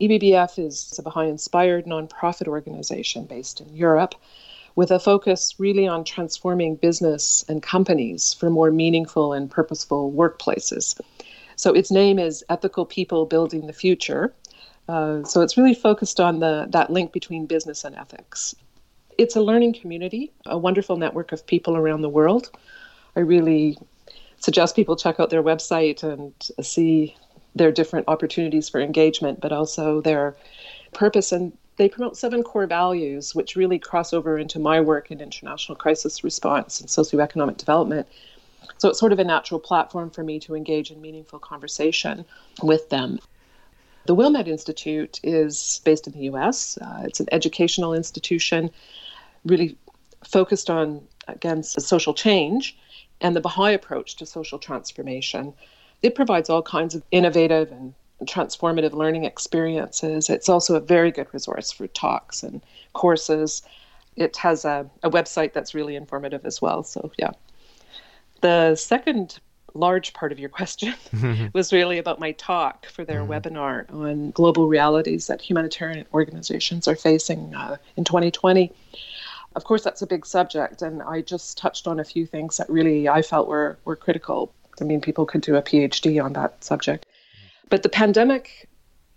EBBF 0.00 0.64
is 0.64 0.96
a 0.98 1.02
Baha'i 1.02 1.28
inspired 1.28 1.86
nonprofit 1.86 2.46
organization 2.46 3.24
based 3.24 3.60
in 3.60 3.74
Europe 3.74 4.14
with 4.74 4.90
a 4.90 4.98
focus 4.98 5.54
really 5.58 5.86
on 5.86 6.04
transforming 6.04 6.76
business 6.76 7.44
and 7.48 7.62
companies 7.62 8.34
for 8.34 8.50
more 8.50 8.70
meaningful 8.70 9.32
and 9.32 9.50
purposeful 9.50 10.12
workplaces. 10.12 10.98
So 11.56 11.72
its 11.72 11.90
name 11.90 12.18
is 12.18 12.44
Ethical 12.48 12.86
People 12.86 13.26
Building 13.26 13.66
the 13.66 13.72
Future. 13.72 14.34
Uh, 14.88 15.22
so 15.24 15.42
it's 15.42 15.56
really 15.56 15.74
focused 15.74 16.18
on 16.18 16.40
the 16.40 16.66
that 16.70 16.90
link 16.90 17.12
between 17.12 17.46
business 17.46 17.84
and 17.84 17.94
ethics. 17.94 18.54
It's 19.18 19.36
a 19.36 19.40
learning 19.40 19.74
community, 19.74 20.32
a 20.46 20.58
wonderful 20.58 20.96
network 20.96 21.32
of 21.32 21.46
people 21.46 21.76
around 21.76 22.00
the 22.00 22.08
world. 22.08 22.50
I 23.14 23.20
really 23.20 23.78
suggest 24.38 24.74
people 24.74 24.96
check 24.96 25.20
out 25.20 25.30
their 25.30 25.42
website 25.42 26.02
and 26.02 26.32
see 26.64 27.14
their 27.54 27.70
different 27.70 28.08
opportunities 28.08 28.68
for 28.68 28.80
engagement, 28.80 29.40
but 29.40 29.52
also 29.52 30.00
their 30.00 30.34
purpose. 30.92 31.30
And 31.30 31.52
they 31.76 31.88
promote 31.88 32.16
seven 32.16 32.42
core 32.42 32.66
values, 32.66 33.34
which 33.34 33.56
really 33.56 33.78
cross 33.78 34.12
over 34.12 34.38
into 34.38 34.58
my 34.58 34.80
work 34.80 35.10
in 35.10 35.20
international 35.20 35.76
crisis 35.76 36.22
response 36.22 36.80
and 36.80 36.88
socioeconomic 36.88 37.56
development. 37.56 38.06
So 38.78 38.88
it's 38.88 38.98
sort 38.98 39.12
of 39.12 39.18
a 39.18 39.24
natural 39.24 39.60
platform 39.60 40.10
for 40.10 40.22
me 40.22 40.38
to 40.40 40.54
engage 40.54 40.90
in 40.90 41.00
meaningful 41.00 41.38
conversation 41.38 42.24
with 42.62 42.88
them. 42.90 43.18
The 44.06 44.14
Wilmette 44.14 44.48
Institute 44.48 45.20
is 45.22 45.80
based 45.84 46.06
in 46.06 46.12
the 46.12 46.30
US. 46.30 46.76
Uh, 46.78 47.02
it's 47.04 47.20
an 47.20 47.28
educational 47.32 47.94
institution 47.94 48.70
really 49.44 49.76
focused 50.24 50.68
on, 50.70 51.06
again, 51.28 51.62
social 51.62 52.14
change 52.14 52.76
and 53.20 53.36
the 53.36 53.40
Baha'i 53.40 53.72
approach 53.72 54.16
to 54.16 54.26
social 54.26 54.58
transformation. 54.58 55.54
It 56.02 56.14
provides 56.14 56.50
all 56.50 56.62
kinds 56.62 56.94
of 56.94 57.02
innovative 57.12 57.70
and 57.70 57.94
transformative 58.26 58.92
learning 58.92 59.24
experiences. 59.24 60.30
It's 60.30 60.48
also 60.48 60.74
a 60.76 60.80
very 60.80 61.10
good 61.10 61.28
resource 61.32 61.72
for 61.72 61.86
talks 61.88 62.42
and 62.42 62.60
courses. 62.92 63.62
It 64.16 64.36
has 64.36 64.64
a, 64.64 64.88
a 65.02 65.10
website 65.10 65.52
that's 65.52 65.74
really 65.74 65.96
informative 65.96 66.44
as 66.44 66.60
well. 66.60 66.82
So, 66.82 67.12
yeah. 67.18 67.30
The 68.40 68.74
second 68.76 69.38
large 69.74 70.12
part 70.12 70.32
of 70.32 70.38
your 70.38 70.48
question 70.48 70.94
was 71.54 71.72
really 71.72 71.98
about 71.98 72.20
my 72.20 72.32
talk 72.32 72.86
for 72.86 73.04
their 73.04 73.20
mm-hmm. 73.20 73.32
webinar 73.32 73.92
on 73.92 74.30
global 74.32 74.68
realities 74.68 75.26
that 75.26 75.40
humanitarian 75.40 76.06
organizations 76.12 76.86
are 76.86 76.96
facing 76.96 77.54
uh, 77.54 77.76
in 77.96 78.04
2020. 78.04 78.72
Of 79.54 79.64
course, 79.64 79.82
that's 79.84 80.02
a 80.02 80.06
big 80.06 80.24
subject, 80.24 80.80
and 80.80 81.02
I 81.02 81.20
just 81.20 81.58
touched 81.58 81.86
on 81.86 82.00
a 82.00 82.04
few 82.04 82.26
things 82.26 82.56
that 82.56 82.68
really 82.70 83.08
I 83.08 83.20
felt 83.20 83.48
were, 83.48 83.78
were 83.84 83.96
critical. 83.96 84.52
I 84.80 84.84
mean, 84.84 85.00
people 85.00 85.26
could 85.26 85.42
do 85.42 85.56
a 85.56 85.62
PhD 85.62 86.22
on 86.22 86.32
that 86.32 86.64
subject. 86.64 87.04
But 87.72 87.82
the 87.82 87.88
pandemic 87.88 88.68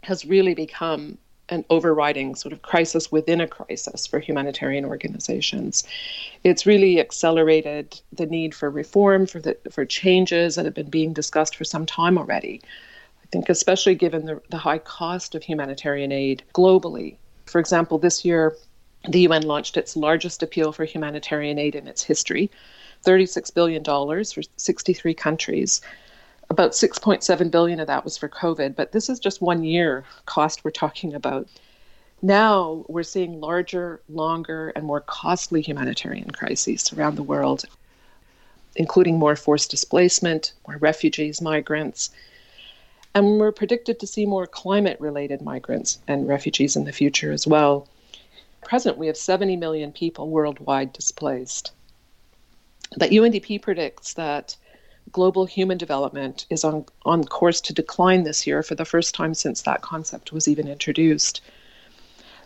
has 0.03 0.23
really 0.23 0.53
become 0.53 1.17
an 1.49 1.65
overriding 1.69 2.35
sort 2.35 2.53
of 2.53 2.61
crisis 2.61 3.11
within 3.11 3.41
a 3.41 3.49
crisis 3.49 4.07
for 4.07 4.17
humanitarian 4.17 4.85
organizations. 4.85 5.83
It's 6.45 6.65
really 6.65 7.01
accelerated 7.01 7.99
the 8.13 8.25
need 8.25 8.55
for 8.55 8.69
reform, 8.69 9.25
for 9.25 9.41
the 9.41 9.57
for 9.69 9.83
changes 9.83 10.55
that 10.55 10.63
have 10.63 10.73
been 10.73 10.89
being 10.89 11.11
discussed 11.11 11.57
for 11.57 11.65
some 11.65 11.85
time 11.85 12.17
already. 12.17 12.61
I 13.21 13.25
think 13.29 13.49
especially 13.49 13.93
given 13.93 14.25
the, 14.25 14.41
the 14.49 14.57
high 14.57 14.77
cost 14.77 15.35
of 15.35 15.43
humanitarian 15.43 16.13
aid 16.13 16.41
globally. 16.53 17.17
For 17.47 17.59
example, 17.59 17.97
this 17.97 18.23
year 18.23 18.55
the 19.09 19.27
UN 19.27 19.41
launched 19.41 19.75
its 19.75 19.97
largest 19.97 20.41
appeal 20.41 20.71
for 20.71 20.85
humanitarian 20.85 21.59
aid 21.59 21.75
in 21.75 21.89
its 21.89 22.03
history 22.03 22.49
$36 23.05 23.53
billion 23.53 23.83
for 23.83 24.41
63 24.55 25.13
countries. 25.13 25.81
About 26.49 26.71
6.7 26.71 27.51
billion 27.51 27.79
of 27.79 27.87
that 27.87 28.03
was 28.03 28.17
for 28.17 28.29
COVID, 28.29 28.75
but 28.75 28.91
this 28.91 29.09
is 29.09 29.19
just 29.19 29.41
one 29.41 29.63
year 29.63 30.03
cost 30.25 30.63
we're 30.63 30.71
talking 30.71 31.13
about. 31.13 31.47
Now 32.21 32.85
we're 32.87 33.03
seeing 33.03 33.41
larger, 33.41 34.01
longer, 34.09 34.71
and 34.75 34.85
more 34.85 35.01
costly 35.01 35.61
humanitarian 35.61 36.31
crises 36.31 36.93
around 36.93 37.15
the 37.15 37.23
world, 37.23 37.65
including 38.75 39.17
more 39.17 39.35
forced 39.35 39.71
displacement, 39.71 40.53
more 40.67 40.77
refugees, 40.77 41.41
migrants. 41.41 42.11
And 43.13 43.39
we're 43.39 43.51
predicted 43.51 43.99
to 43.99 44.07
see 44.07 44.25
more 44.25 44.47
climate 44.47 44.99
related 44.99 45.41
migrants 45.41 45.99
and 46.07 46.27
refugees 46.27 46.75
in 46.75 46.85
the 46.85 46.91
future 46.91 47.31
as 47.31 47.47
well 47.47 47.87
present, 48.65 48.97
we 48.97 49.07
have 49.07 49.15
70 49.15 49.55
million 49.55 49.93
people 49.93 50.29
worldwide 50.29 50.91
displaced. 50.91 51.71
But 52.97 53.11
UNDP 53.11 53.61
predicts 53.61 54.13
that 54.15 54.57
global 55.11 55.45
human 55.45 55.77
development 55.77 56.45
is 56.49 56.63
on, 56.63 56.85
on 57.05 57.23
course 57.23 57.61
to 57.61 57.73
decline 57.73 58.23
this 58.23 58.45
year 58.45 58.63
for 58.63 58.75
the 58.75 58.85
first 58.85 59.15
time 59.15 59.33
since 59.33 59.61
that 59.61 59.81
concept 59.81 60.33
was 60.33 60.47
even 60.47 60.67
introduced. 60.67 61.41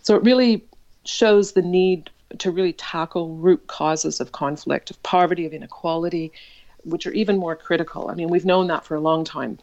So 0.01 0.15
it 0.15 0.23
really 0.23 0.63
shows 1.05 1.53
the 1.53 1.61
need 1.61 2.09
to 2.37 2.51
really 2.51 2.73
tackle 2.73 3.35
root 3.35 3.67
causes 3.67 4.19
of 4.19 4.31
conflict, 4.31 4.91
of 4.91 5.01
poverty, 5.01 5.45
of 5.45 5.53
inequality, 5.53 6.31
which 6.83 7.07
are 7.07 7.11
even 7.13 7.37
more 7.37 7.55
critical. 7.55 8.09
I 8.09 8.13
mean, 8.13 8.29
we've 8.29 8.45
known 8.45 8.67
that 8.67 8.85
for 8.85 8.95
a 8.95 9.01
long 9.01 9.23
time 9.23 9.59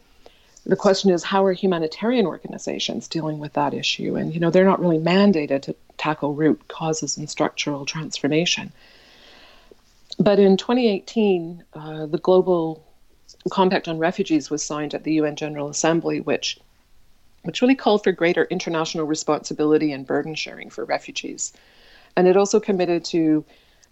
the 0.66 0.76
question 0.76 1.10
is 1.10 1.22
how 1.22 1.44
are 1.44 1.52
humanitarian 1.52 2.26
organizations 2.26 3.06
dealing 3.06 3.38
with 3.38 3.52
that 3.52 3.72
issue 3.72 4.16
and 4.16 4.34
you 4.34 4.40
know 4.40 4.50
they're 4.50 4.64
not 4.64 4.80
really 4.80 4.98
mandated 4.98 5.62
to 5.62 5.74
tackle 5.96 6.34
root 6.34 6.68
causes 6.68 7.16
and 7.16 7.30
structural 7.30 7.86
transformation 7.86 8.72
but 10.18 10.38
in 10.38 10.56
2018 10.56 11.64
uh, 11.74 12.06
the 12.06 12.18
global 12.18 12.85
compact 13.50 13.88
on 13.88 13.98
refugees 13.98 14.50
was 14.50 14.64
signed 14.64 14.94
at 14.94 15.04
the 15.04 15.20
un 15.20 15.36
general 15.36 15.68
assembly 15.68 16.20
which 16.20 16.58
which 17.42 17.62
really 17.62 17.76
called 17.76 18.02
for 18.02 18.12
greater 18.12 18.44
international 18.46 19.06
responsibility 19.06 19.92
and 19.92 20.06
burden 20.06 20.34
sharing 20.34 20.70
for 20.70 20.84
refugees 20.84 21.52
and 22.16 22.26
it 22.26 22.36
also 22.36 22.58
committed 22.58 23.04
to 23.04 23.44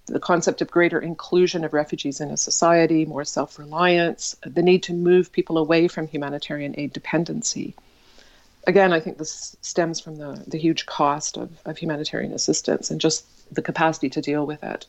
the 0.07 0.21
concept 0.21 0.61
of 0.61 0.71
greater 0.71 1.01
inclusion 1.01 1.65
of 1.65 1.73
refugees 1.73 2.21
in 2.21 2.31
a 2.31 2.37
society, 2.37 3.05
more 3.05 3.25
self 3.25 3.59
reliance, 3.59 4.37
the 4.45 4.63
need 4.63 4.83
to 4.83 4.93
move 4.93 5.33
people 5.33 5.57
away 5.57 5.89
from 5.89 6.07
humanitarian 6.07 6.75
aid 6.77 6.93
dependency. 6.93 7.75
Again, 8.67 8.93
I 8.93 9.01
think 9.01 9.19
this 9.19 9.57
stems 9.61 10.01
from 10.01 10.17
the, 10.17 10.43
the 10.47 10.59
huge 10.59 10.87
cost 10.87 11.37
of, 11.37 11.51
of 11.65 11.79
humanitarian 11.79 12.33
assistance 12.33 12.91
and 12.91 13.01
just 13.01 13.25
the 13.55 13.63
capacity 13.63 14.09
to 14.11 14.23
deal 14.23 14.47
with 14.47 14.63
it. 14.63 14.87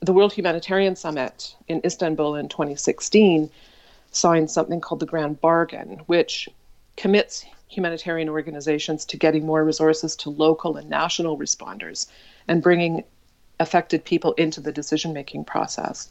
The 0.00 0.12
World 0.12 0.32
Humanitarian 0.32 0.96
Summit 0.96 1.54
in 1.68 1.80
Istanbul 1.84 2.34
in 2.34 2.48
2016 2.48 3.50
signed 4.12 4.50
something 4.50 4.80
called 4.80 5.00
the 5.00 5.06
Grand 5.06 5.40
Bargain, 5.40 6.00
which 6.06 6.48
commits 6.96 7.44
humanitarian 7.68 8.28
organizations 8.28 9.04
to 9.06 9.16
getting 9.16 9.46
more 9.46 9.64
resources 9.64 10.14
to 10.16 10.30
local 10.30 10.76
and 10.76 10.88
national 10.88 11.38
responders 11.38 12.06
and 12.46 12.62
bringing 12.62 13.02
affected 13.58 14.04
people 14.04 14.32
into 14.34 14.60
the 14.60 14.72
decision 14.72 15.12
making 15.12 15.44
process. 15.44 16.10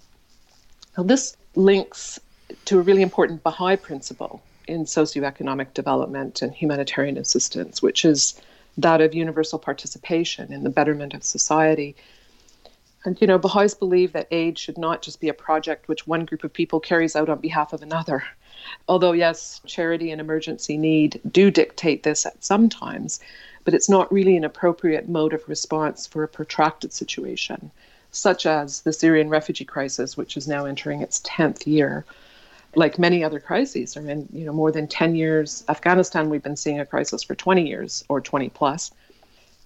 Now, 0.97 1.03
this 1.03 1.37
links 1.55 2.19
to 2.65 2.79
a 2.79 2.81
really 2.81 3.01
important 3.01 3.43
Baha'i 3.43 3.75
principle 3.75 4.41
in 4.67 4.85
socioeconomic 4.85 5.73
development 5.73 6.41
and 6.41 6.53
humanitarian 6.53 7.17
assistance, 7.17 7.81
which 7.81 8.05
is 8.05 8.39
that 8.77 9.01
of 9.01 9.13
universal 9.13 9.59
participation 9.59 10.51
in 10.51 10.63
the 10.63 10.69
betterment 10.69 11.13
of 11.13 11.23
society. 11.23 11.95
And, 13.03 13.19
you 13.19 13.25
know, 13.27 13.39
Baha'is 13.39 13.73
believe 13.73 14.13
that 14.13 14.27
aid 14.31 14.59
should 14.59 14.77
not 14.77 15.01
just 15.01 15.19
be 15.19 15.29
a 15.29 15.33
project 15.33 15.87
which 15.87 16.05
one 16.05 16.25
group 16.25 16.43
of 16.43 16.53
people 16.53 16.79
carries 16.79 17.15
out 17.15 17.29
on 17.29 17.39
behalf 17.39 17.73
of 17.73 17.81
another. 17.81 18.23
Although, 18.87 19.13
yes, 19.13 19.59
charity 19.65 20.11
and 20.11 20.21
emergency 20.21 20.77
need 20.77 21.19
do 21.31 21.49
dictate 21.49 22.03
this 22.03 22.27
at 22.27 22.43
some 22.43 22.69
times, 22.69 23.19
but 23.63 23.73
it's 23.73 23.89
not 23.89 24.11
really 24.11 24.37
an 24.37 24.43
appropriate 24.43 25.09
mode 25.09 25.33
of 25.33 25.49
response 25.49 26.05
for 26.05 26.23
a 26.23 26.27
protracted 26.27 26.93
situation, 26.93 27.71
such 28.11 28.45
as 28.45 28.81
the 28.81 28.93
Syrian 28.93 29.29
refugee 29.29 29.65
crisis, 29.65 30.15
which 30.15 30.37
is 30.37 30.47
now 30.47 30.65
entering 30.65 31.01
its 31.01 31.21
10th 31.21 31.65
year. 31.65 32.05
like 32.75 32.97
many 32.97 33.23
other 33.23 33.39
crises. 33.39 33.97
I 33.97 34.01
mean, 34.01 34.27
you 34.31 34.45
know, 34.45 34.53
more 34.53 34.71
than 34.71 34.87
10 34.87 35.15
years. 35.15 35.63
Afghanistan, 35.67 36.29
we've 36.29 36.43
been 36.43 36.55
seeing 36.55 36.79
a 36.79 36.85
crisis 36.85 37.23
for 37.23 37.35
20 37.35 37.67
years 37.67 38.03
or 38.09 38.21
20 38.21 38.49
plus. 38.49 38.91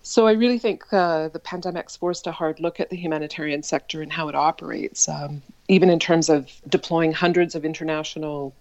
So 0.07 0.27
I 0.27 0.33
really 0.33 0.59
think 0.59 0.83
uh, 0.93 1.29
the 1.29 1.39
pandemic's 1.39 1.95
forced 1.95 2.27
a 2.27 2.31
hard 2.31 2.59
look 2.59 2.79
at 2.79 2.91
the 2.91 2.95
humanitarian 2.95 3.63
sector 3.63 4.03
and 4.03 4.13
how 4.13 4.29
it 4.29 4.35
operates, 4.35 5.09
um, 5.09 5.41
even 5.67 5.89
in 5.89 5.97
terms 5.97 6.29
of 6.29 6.51
deploying 6.69 7.11
hundreds 7.11 7.55
of 7.55 7.65
international 7.65 8.53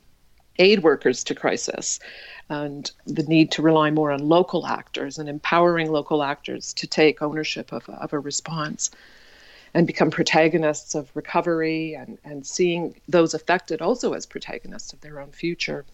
aid 0.59 0.83
workers 0.83 1.23
to 1.25 1.35
crisis 1.35 2.01
and 2.49 2.93
the 3.07 3.25
need 3.25 3.53
to 3.53 3.61
rely 3.61 3.91
more 3.91 4.11
on 4.11 4.27
local 4.27 4.67
actors 4.67 5.19
and 5.19 5.29
empowering 5.29 5.93
local 5.93 6.23
actors 6.23 6.73
to 6.73 6.87
take 6.87 7.21
ownership 7.21 7.73
of, 7.73 7.87
of 7.91 8.15
a 8.15 8.19
response 8.19 8.91
and 9.75 9.87
become 9.87 10.11
protagonists 10.11 10.95
of 10.95 11.15
recovery 11.15 11.93
and, 11.93 12.17
and 12.25 12.47
seeing 12.47 12.99
those 13.07 13.35
affected 13.35 13.83
also 13.83 14.15
as 14.15 14.25
protagonists 14.25 14.95
of 14.95 15.01
their 15.03 15.21
own 15.21 15.31
future. 15.31 15.85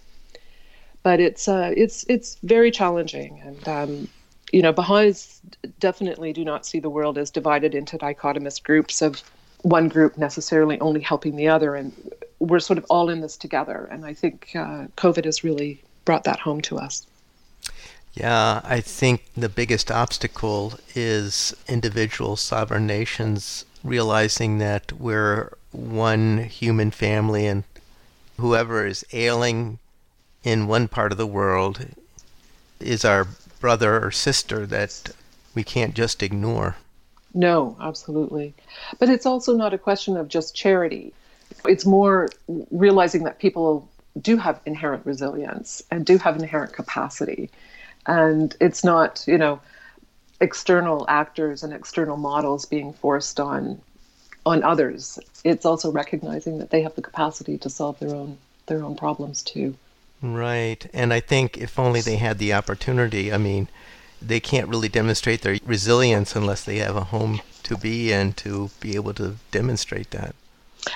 But 1.03 1.19
it's 1.19 1.49
uh, 1.49 1.75
it's 1.77 2.05
it's 2.09 2.37
very 2.45 2.71
challenging, 2.71 3.41
and 3.43 3.69
um, 3.69 4.09
you 4.53 4.63
know, 4.63 4.73
Baha'is 4.73 5.41
definitely 5.79 6.33
do 6.33 6.45
not 6.45 6.67
see 6.67 6.81
the 6.81 6.91
world 6.91 7.19
as 7.19 7.31
divided 7.31 7.75
into 7.75 7.99
dichotomous 7.99 8.63
groups 8.63 9.03
of 9.03 9.23
one 9.63 9.89
group 9.89 10.17
necessarily 10.17 10.81
only 10.81 11.01
helping 11.01 11.37
the 11.37 11.49
other. 11.49 11.75
And 11.75 11.93
we're 12.39 12.61
sort 12.61 12.79
of 12.79 12.87
all 12.89 13.09
in 13.09 13.21
this 13.21 13.37
together. 13.37 13.89
And 13.91 14.05
I 14.05 14.15
think 14.15 14.51
uh, 14.55 14.87
COVID 14.97 15.25
has 15.25 15.45
really 15.45 15.83
brought 16.05 16.25
that 16.25 16.41
home 16.41 16.61
to 16.63 16.79
us. 16.79 17.07
Yeah, 18.15 18.61
I 18.65 18.81
think 18.81 19.23
the 19.37 19.49
biggest 19.49 19.91
obstacle 19.91 20.75
is 20.95 21.55
individual 21.69 22.37
sovereign 22.37 22.87
nations 22.87 23.65
realizing 23.85 24.59
that 24.59 24.93
we're 24.93 25.53
one 25.71 26.39
human 26.39 26.91
family 26.91 27.47
and 27.47 27.63
whoever 28.39 28.85
is 28.85 29.05
ailing 29.13 29.79
in 30.43 30.67
one 30.67 30.89
part 30.89 31.13
of 31.13 31.19
the 31.19 31.27
world 31.27 31.87
is 32.81 33.05
our 33.05 33.29
brother 33.61 34.05
or 34.05 34.11
sister 34.11 34.67
that 34.67 35.11
we 35.55 35.63
can't 35.63 35.95
just 35.95 36.23
ignore. 36.23 36.77
No, 37.35 37.77
absolutely. 37.81 38.55
But 38.99 39.09
it's 39.09 39.27
also 39.27 39.57
not 39.57 39.75
a 39.75 39.79
question 39.79 40.17
of 40.17 40.29
just 40.29 40.55
charity. 40.55 41.13
It's 41.65 41.87
more 41.87 42.29
realizing 42.71 43.25
that 43.25 43.39
people 43.39 43.89
do 44.21 44.37
have 44.37 44.61
inherent 44.67 45.07
resilience 45.07 45.83
and 45.91 46.05
do 46.05 46.19
have 46.19 46.37
inherent 46.37 46.73
capacity. 46.73 47.51
And 48.07 48.57
it's 48.61 48.83
not, 48.83 49.23
you 49.29 49.39
know, 49.39 49.61
external 50.41 51.05
actors 51.09 51.63
and 51.63 51.73
external 51.73 52.17
models 52.17 52.65
being 52.65 52.93
forced 52.95 53.39
on 53.39 53.81
on 54.47 54.65
others. 54.65 55.19
It's 55.45 55.67
also 55.67 55.93
recognizing 55.93 56.59
that 56.59 56.71
they 56.71 56.83
have 56.83 56.95
the 56.95 57.03
capacity 57.03 57.59
to 57.59 57.71
solve 57.71 57.99
their 57.99 58.15
own 58.15 58.39
their 58.67 58.83
own 58.83 58.97
problems 58.97 59.43
too. 59.43 59.77
Right. 60.23 60.87
And 60.93 61.13
I 61.13 61.21
think 61.21 61.57
if 61.57 61.79
only 61.79 62.01
they 62.01 62.17
had 62.17 62.39
the 62.39 62.53
opportunity, 62.53 63.33
I 63.33 63.39
mean, 63.39 63.69
they 64.21 64.41
can't 64.41 64.69
really 64.69 64.89
demonstrate 64.89 65.43
their 65.43 65.59
resilience 65.65 66.37
unless 66.37 66.65
they 66.65 66.77
have 66.79 66.97
a 66.97 67.05
home 67.05 67.41
to 67.63 67.77
be 67.77 68.13
in 68.13 68.33
to 68.35 68.71
be 68.81 68.97
able 68.97 69.15
to 69.15 69.37
demonstrate 69.51 70.11
that. 70.11 70.35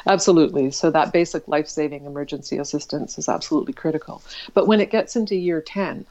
Absolutely. 0.06 0.70
So 0.70 0.90
that 0.90 1.12
basic 1.12 1.46
life-saving 1.46 2.04
emergency 2.04 2.58
assistance 2.58 3.18
is 3.18 3.28
absolutely 3.28 3.72
critical. 3.72 4.22
But 4.52 4.66
when 4.66 4.80
it 4.80 4.90
gets 4.90 5.16
into 5.16 5.36
year 5.36 5.60
10, 5.60 6.06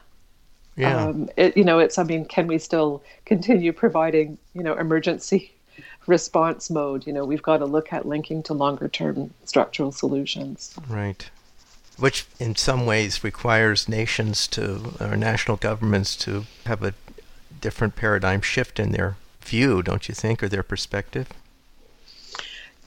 yeah. 0.76 1.06
Um, 1.06 1.30
it, 1.36 1.56
you 1.56 1.62
know, 1.62 1.78
it's, 1.78 1.98
I 1.98 2.02
mean, 2.02 2.24
can 2.24 2.48
we 2.48 2.58
still 2.58 3.00
continue 3.26 3.72
providing, 3.72 4.38
you 4.54 4.62
know, 4.64 4.74
emergency 4.74 5.52
response 6.08 6.68
mode? 6.68 7.06
You 7.06 7.12
know, 7.12 7.24
we've 7.24 7.42
got 7.42 7.58
to 7.58 7.64
look 7.64 7.92
at 7.92 8.06
linking 8.06 8.42
to 8.44 8.54
longer 8.54 8.88
term 8.88 9.32
structural 9.44 9.92
solutions. 9.92 10.74
Right 10.88 11.30
which 11.98 12.26
in 12.40 12.56
some 12.56 12.86
ways 12.86 13.22
requires 13.22 13.88
nations 13.88 14.46
to, 14.48 14.94
or 15.00 15.16
national 15.16 15.56
governments 15.56 16.16
to 16.16 16.44
have 16.66 16.82
a 16.82 16.94
different 17.60 17.96
paradigm 17.96 18.40
shift 18.40 18.78
in 18.78 18.92
their 18.92 19.16
view, 19.42 19.82
don't 19.82 20.08
you 20.08 20.14
think, 20.14 20.42
or 20.42 20.48
their 20.48 20.62
perspective? 20.62 21.28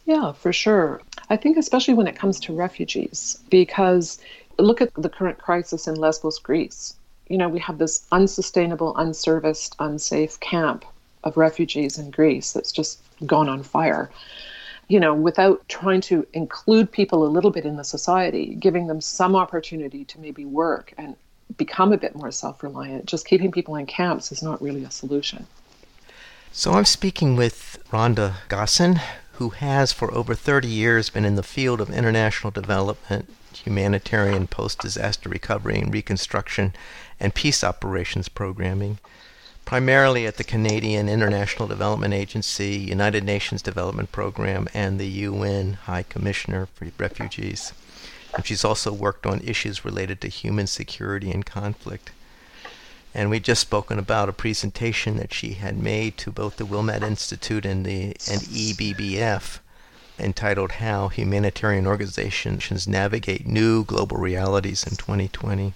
Yeah, 0.06 0.32
for 0.32 0.54
sure. 0.54 1.02
I 1.30 1.38
think 1.38 1.58
especially 1.58 1.94
when 1.94 2.08
it 2.08 2.16
comes 2.16 2.40
to 2.42 2.54
refugees, 2.54 3.40
because 3.50 4.20
look 4.58 4.82
at 4.82 4.94
the 4.94 5.10
current 5.10 5.38
crisis 5.38 5.88
in 5.88 5.96
Lesbos, 5.96 6.40
Greece. 6.40 6.96
You 7.28 7.38
know, 7.38 7.50
we 7.50 7.60
have 7.60 7.78
this 7.78 8.06
unsustainable, 8.12 8.96
unserviced, 8.96 9.76
unsafe 9.80 10.40
camp 10.40 10.86
of 11.24 11.36
refugees 11.36 11.98
in 11.98 12.10
Greece 12.10 12.54
that's 12.54 12.72
just 12.72 13.02
gone 13.26 13.50
on 13.50 13.64
fire 13.64 14.10
you 14.88 15.00
know, 15.00 15.14
without 15.14 15.68
trying 15.68 16.02
to 16.02 16.26
include 16.34 16.92
people 16.92 17.26
a 17.26 17.30
little 17.30 17.52
bit 17.52 17.66
in 17.66 17.76
the 17.76 17.84
society, 17.84 18.56
giving 18.56 18.88
them 18.88 19.02
some 19.02 19.36
opportunity 19.36 20.06
to 20.06 20.20
maybe 20.20 20.46
work 20.46 20.94
and 20.98 21.16
become 21.58 21.92
a 21.92 21.98
bit 21.98 22.16
more 22.16 22.32
self 22.32 22.64
reliant, 22.64 23.06
just 23.06 23.28
keeping 23.28 23.52
people 23.52 23.76
in 23.76 23.86
camps 23.86 24.32
is 24.32 24.42
not 24.42 24.62
really 24.62 24.84
a 24.84 24.92
solution. 24.92 25.46
So 26.52 26.74
I'm 26.74 26.86
speaking 26.86 27.36
with 27.36 27.78
Rhonda 27.92 28.36
Gossen, 28.50 29.02
who 29.34 29.50
has 29.50 29.92
for 29.92 30.14
over 30.14 30.34
30 30.34 30.68
years 30.68 31.10
been 31.10 31.26
in 31.26 31.36
the 31.36 31.44
field 31.44 31.82
of 31.82 31.90
international 31.90 32.52
development, 32.52 33.30
humanitarian 33.54 34.48
post 34.48 34.80
disaster 34.80 35.30
recovery 35.30 35.80
and 35.80 35.94
reconstruction, 35.94 36.74
and 37.20 37.36
peace 37.36 37.64
operations 37.64 38.30
programming 38.30 39.00
primarily 39.68 40.26
at 40.26 40.38
the 40.38 40.46
Canadian 40.46 41.10
International 41.10 41.68
Development 41.68 42.14
Agency, 42.14 42.78
United 42.78 43.22
Nations 43.26 43.62
Development 43.62 44.10
Program, 44.14 44.70
and 44.74 44.98
the 44.98 45.10
UN 45.10 45.74
High 45.74 46.04
Commissioner 46.04 46.68
for 46.68 46.88
Refugees. 46.98 47.74
And 48.34 48.46
she's 48.46 48.64
also 48.64 48.94
worked 48.94 49.26
on 49.26 49.42
issues 49.42 49.84
related 49.84 50.22
to 50.22 50.30
human 50.30 50.68
security 50.68 51.32
and 51.32 51.46
conflict. 51.46 52.12
And 53.14 53.30
we 53.30 53.42
just 53.42 53.60
spoken 53.60 54.00
about 54.00 54.30
a 54.30 54.34
presentation 54.34 55.18
that 55.18 55.34
she 55.34 55.56
had 55.56 55.78
made 55.78 56.16
to 56.20 56.32
both 56.32 56.56
the 56.56 56.66
Wilmette 56.66 57.04
Institute 57.04 57.66
and 57.66 57.86
the 57.86 58.16
and 58.32 58.44
EBBF 58.44 59.60
entitled 60.18 60.72
How 60.74 61.10
Humanitarian 61.10 61.86
Organizations 61.86 62.88
Navigate 62.88 63.46
New 63.46 63.84
Global 63.84 64.16
Realities 64.16 64.86
in 64.86 64.96
2020. 64.96 65.74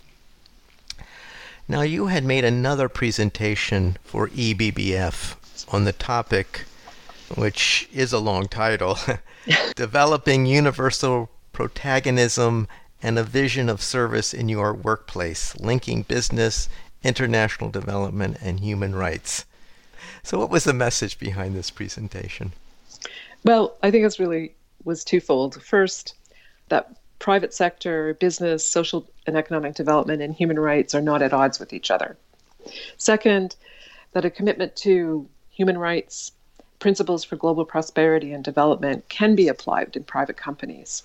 Now, 1.71 1.83
you 1.83 2.07
had 2.07 2.25
made 2.25 2.43
another 2.43 2.89
presentation 2.89 3.95
for 4.03 4.27
EBBF 4.27 5.37
on 5.73 5.85
the 5.85 5.93
topic, 5.93 6.65
which 7.37 7.87
is 7.93 8.11
a 8.11 8.19
long 8.19 8.49
title 8.49 8.97
Developing 9.75 10.45
Universal 10.45 11.29
Protagonism 11.53 12.67
and 13.01 13.17
a 13.17 13.23
Vision 13.23 13.69
of 13.69 13.81
Service 13.81 14.33
in 14.33 14.49
Your 14.49 14.73
Workplace, 14.73 15.57
Linking 15.61 16.01
Business, 16.01 16.67
International 17.05 17.69
Development, 17.69 18.35
and 18.41 18.59
Human 18.59 18.93
Rights. 18.93 19.45
So, 20.23 20.39
what 20.39 20.49
was 20.49 20.65
the 20.65 20.73
message 20.73 21.19
behind 21.19 21.55
this 21.55 21.71
presentation? 21.71 22.51
Well, 23.45 23.77
I 23.81 23.91
think 23.91 24.05
it's 24.05 24.19
really 24.19 24.55
was 24.83 25.05
twofold. 25.05 25.63
First, 25.63 26.15
that 26.67 26.97
private 27.21 27.53
sector, 27.53 28.15
business, 28.15 28.65
social 28.65 29.07
and 29.27 29.37
economic 29.37 29.75
development, 29.75 30.21
and 30.21 30.33
human 30.33 30.59
rights 30.59 30.93
are 30.93 31.01
not 31.01 31.21
at 31.21 31.31
odds 31.31 31.59
with 31.59 31.71
each 31.71 31.91
other. 31.91 32.17
Second, 32.97 33.55
that 34.11 34.25
a 34.25 34.29
commitment 34.29 34.75
to 34.75 35.29
human 35.51 35.77
rights, 35.77 36.31
principles 36.79 37.23
for 37.23 37.35
global 37.35 37.63
prosperity 37.63 38.33
and 38.33 38.43
development 38.43 39.07
can 39.07 39.35
be 39.35 39.47
applied 39.47 39.95
in 39.95 40.03
private 40.03 40.35
companies. 40.35 41.03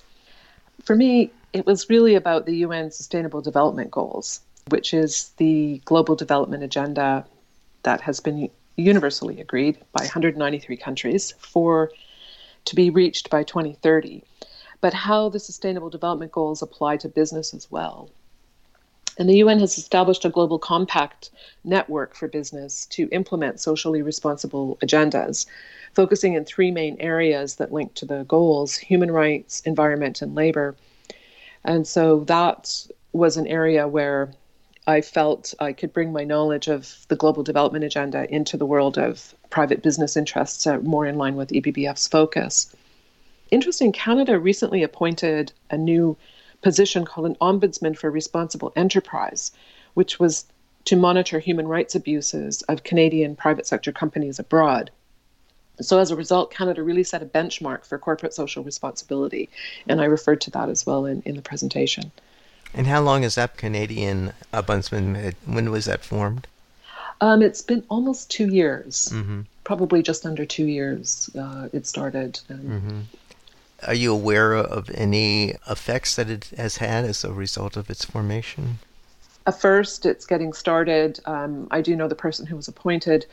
For 0.83 0.97
me, 0.97 1.31
it 1.53 1.67
was 1.67 1.91
really 1.91 2.15
about 2.15 2.47
the 2.47 2.57
UN 2.57 2.91
Sustainable 2.91 3.43
Development 3.43 3.91
Goals, 3.91 4.41
which 4.71 4.95
is 4.95 5.33
the 5.37 5.83
global 5.85 6.17
development 6.17 6.63
agenda 6.63 7.27
that 7.83 8.01
has 8.01 8.21
been 8.21 8.51
universally 8.77 9.39
agreed 9.41 9.77
by 9.93 10.05
193 10.05 10.77
countries 10.79 11.35
for 11.39 11.91
to 12.65 12.75
be 12.75 12.89
reached 12.89 13.29
by 13.29 13.43
2030 13.43 14.25
but 14.81 14.95
how 14.95 15.29
the 15.29 15.41
Sustainable 15.41 15.91
Development 15.91 16.31
Goals 16.31 16.63
apply 16.63 16.97
to 16.99 17.09
business 17.09 17.55
as 17.55 17.71
well. 17.71 18.11
And 19.19 19.29
the 19.29 19.39
UN 19.39 19.61
has 19.61 19.79
established 19.79 20.25
a 20.25 20.31
global 20.31 20.59
compact 20.59 21.31
network 21.65 22.15
for 22.15 22.29
business 22.29 22.85
to 22.87 23.09
implement 23.13 23.61
socially 23.61 24.03
responsible 24.03 24.77
agendas, 24.83 25.47
focusing 25.95 26.35
in 26.35 26.45
three 26.45 26.71
main 26.71 26.97
areas 27.01 27.57
that 27.57 27.73
link 27.73 27.95
to 27.95 28.05
the 28.05 28.25
goals 28.25 28.77
human 28.77 29.11
rights, 29.11 29.61
environment, 29.61 30.21
and 30.21 30.35
labor. 30.35 30.77
And 31.65 31.87
so 31.87 32.21
that 32.25 32.87
was 33.13 33.39
an 33.39 33.47
area 33.47 33.89
where 33.89 34.33
I 34.87 35.01
felt 35.01 35.55
I 35.59 35.73
could 35.73 35.93
bring 35.93 36.13
my 36.13 36.23
knowledge 36.23 36.69
of 36.69 37.07
the 37.09 37.17
global 37.17 37.43
development 37.43 37.85
agenda 37.85 38.33
into 38.33 38.57
the 38.57 38.67
world 38.67 38.99
of 38.99 39.35
private 39.51 39.83
business 39.83 40.17
interests, 40.17 40.67
more 40.83 41.07
in 41.07 41.17
line 41.17 41.35
with 41.35 41.49
EBBF's 41.49 42.07
focus. 42.07 42.75
Interesting, 43.51 43.93
Canada 43.93 44.39
recently 44.39 44.83
appointed 44.83 45.53
a 45.71 45.77
new 45.77 46.17
position 46.63 47.05
called 47.05 47.27
an 47.27 47.37
Ombudsman 47.37 47.97
for 47.97 48.11
Responsible 48.11 48.73
Enterprise, 48.75 49.53
which 49.95 50.19
was 50.19 50.47
to 50.87 50.97
monitor 50.97 51.39
human 51.39 51.69
rights 51.69 51.95
abuses 51.95 52.63
of 52.63 52.85
Canadian 52.85 53.37
private 53.37 53.67
sector 53.67 53.93
companies 53.93 54.39
abroad. 54.39 54.91
So, 55.81 55.99
as 55.99 56.11
a 56.11 56.17
result, 56.17 56.51
Canada 56.51 56.83
really 56.83 57.05
set 57.05 57.23
a 57.23 57.27
benchmark 57.27 57.85
for 57.85 57.99
corporate 57.99 58.33
social 58.33 58.65
responsibility. 58.65 59.51
And 59.87 60.01
I 60.01 60.07
referred 60.07 60.41
to 60.43 60.51
that 60.53 60.71
as 60.71 60.87
well 60.87 61.05
in, 61.05 61.23
in 61.27 61.37
the 61.37 61.43
presentation. 61.43 62.11
And 62.73 62.87
how 62.87 63.03
long 63.03 63.23
has 63.23 63.35
that 63.35 63.57
Canadian 63.57 64.33
ombudsman, 64.53 65.35
when 65.45 65.71
was 65.71 65.85
that 65.85 66.05
formed? 66.05 66.47
Um, 67.21 67.43
it's 67.43 67.63
been 67.63 67.85
almost 67.89 68.31
two 68.31 68.49
years, 68.49 69.11
mm-hmm. 69.13 69.43
probably 69.65 70.03
just 70.03 70.27
under 70.27 70.45
two 70.45 70.67
years 70.67 71.31
uh, 71.39 71.69
it 71.73 71.87
started. 71.87 72.41
Mm-hmm. 72.51 73.01
Are 73.87 73.95
you 73.95 74.13
aware 74.13 74.55
of 74.55 74.91
any 74.91 75.55
effects 75.71 76.17
that 76.17 76.29
it 76.29 76.51
has 76.57 76.79
had 76.79 77.05
as 77.05 77.23
a 77.23 77.33
result 77.33 77.77
of 77.77 77.89
its 77.89 78.05
formation? 78.05 78.81
At 79.47 79.61
first, 79.61 80.05
it's 80.05 80.27
getting 80.27 80.53
started. 80.53 81.21
Um, 81.25 81.69
I 81.71 81.81
do 81.81 81.95
know 81.95 82.09
the 82.09 82.17
person 82.17 82.47
who 82.47 82.57
was 82.57 82.67
appointed. 82.67 83.27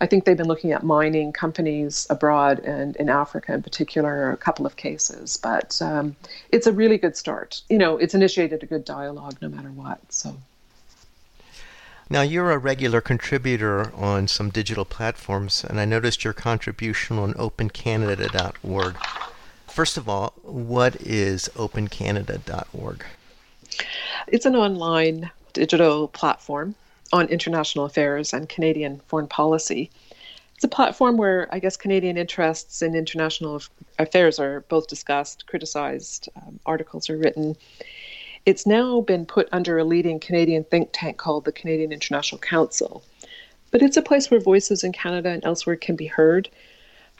I 0.00 0.06
think 0.06 0.24
they've 0.24 0.36
been 0.36 0.46
looking 0.46 0.72
at 0.72 0.84
mining 0.84 1.32
companies 1.32 2.06
abroad 2.08 2.60
and 2.60 2.94
in 2.96 3.08
Africa 3.08 3.52
in 3.52 3.62
particular, 3.62 4.30
a 4.30 4.36
couple 4.36 4.64
of 4.64 4.76
cases. 4.76 5.36
But 5.36 5.80
um, 5.82 6.14
it's 6.50 6.68
a 6.68 6.72
really 6.72 6.98
good 6.98 7.16
start. 7.16 7.62
You 7.68 7.78
know, 7.78 7.96
it's 7.96 8.14
initiated 8.14 8.62
a 8.62 8.66
good 8.66 8.84
dialogue 8.84 9.38
no 9.42 9.48
matter 9.48 9.70
what. 9.70 9.98
So. 10.12 10.36
Now, 12.08 12.22
you're 12.22 12.52
a 12.52 12.58
regular 12.58 13.00
contributor 13.00 13.92
on 13.92 14.28
some 14.28 14.50
digital 14.50 14.84
platforms, 14.84 15.64
and 15.64 15.80
I 15.80 15.84
noticed 15.84 16.22
your 16.22 16.34
contribution 16.34 17.18
on 17.18 17.34
opencanada.org. 17.34 18.96
First 19.76 19.98
of 19.98 20.08
all, 20.08 20.32
what 20.40 20.96
is 21.02 21.50
opencanada.org? 21.54 23.04
It's 24.26 24.46
an 24.46 24.56
online 24.56 25.30
digital 25.52 26.08
platform 26.08 26.74
on 27.12 27.28
international 27.28 27.84
affairs 27.84 28.32
and 28.32 28.48
Canadian 28.48 29.02
foreign 29.06 29.26
policy. 29.26 29.90
It's 30.54 30.64
a 30.64 30.68
platform 30.68 31.18
where 31.18 31.46
I 31.52 31.58
guess 31.58 31.76
Canadian 31.76 32.16
interests 32.16 32.80
in 32.80 32.94
international 32.94 33.60
affairs 33.98 34.38
are 34.38 34.60
both 34.70 34.86
discussed, 34.86 35.46
criticized, 35.46 36.30
um, 36.36 36.58
articles 36.64 37.10
are 37.10 37.18
written, 37.18 37.54
it's 38.46 38.66
now 38.66 39.02
been 39.02 39.26
put 39.26 39.46
under 39.52 39.76
a 39.76 39.84
leading 39.84 40.20
Canadian 40.20 40.64
think 40.64 40.88
tank 40.94 41.18
called 41.18 41.44
the 41.44 41.52
Canadian 41.52 41.92
International 41.92 42.38
Council. 42.38 43.04
But 43.70 43.82
it's 43.82 43.98
a 43.98 44.02
place 44.02 44.30
where 44.30 44.40
voices 44.40 44.82
in 44.82 44.92
Canada 44.92 45.28
and 45.28 45.44
elsewhere 45.44 45.76
can 45.76 45.96
be 45.96 46.06
heard. 46.06 46.48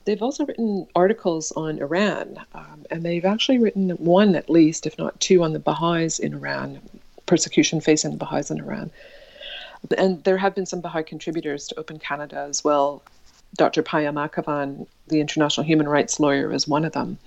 They've 0.07 0.23
also 0.23 0.47
written 0.47 0.87
articles 0.95 1.51
on 1.53 1.81
Iran, 1.81 2.41
um, 2.55 2.87
and 2.93 3.03
they've 3.03 3.25
actually 3.25 3.59
written 3.59 3.91
one 3.91 4.37
at 4.37 4.49
least, 4.49 4.87
if 4.87 4.97
not 4.97 5.19
two, 5.21 5.43
on 5.43 5.53
the 5.53 5.59
Baha'is 5.59 6.21
in 6.21 6.33
Iran, 6.33 6.81
persecution 7.27 7.81
facing 7.81 8.13
the 8.13 8.17
Baha'is 8.17 8.53
in 8.53 8.61
Iran. 8.61 8.93
And 9.99 10.23
there 10.23 10.39
have 10.39 10.55
been 10.55 10.65
some 10.65 10.81
Baha'i 10.81 11.03
contributors 11.03 11.67
to 11.69 11.79
Open 11.79 11.99
Canada 11.99 12.47
as 12.49 12.63
well. 12.63 13.03
Dr. 13.57 13.83
Payam 13.83 14.15
Akhavan, 14.15 14.87
the 15.09 15.21
international 15.21 15.67
human 15.67 15.89
rights 15.89 16.21
lawyer, 16.21 16.53
is 16.53 16.69
one 16.69 16.85
of 16.85 16.93
them. 16.93 17.19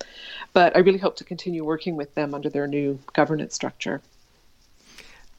But 0.53 0.73
I 0.73 0.79
really 0.79 0.99
hope 0.99 1.17
to 1.17 1.25
continue 1.25 1.65
working 1.65 1.97
with 1.97 2.15
them 2.15 2.33
under 2.33 2.49
their 2.49 2.65
new 2.65 2.97
governance 3.11 3.53
structure. 3.53 4.01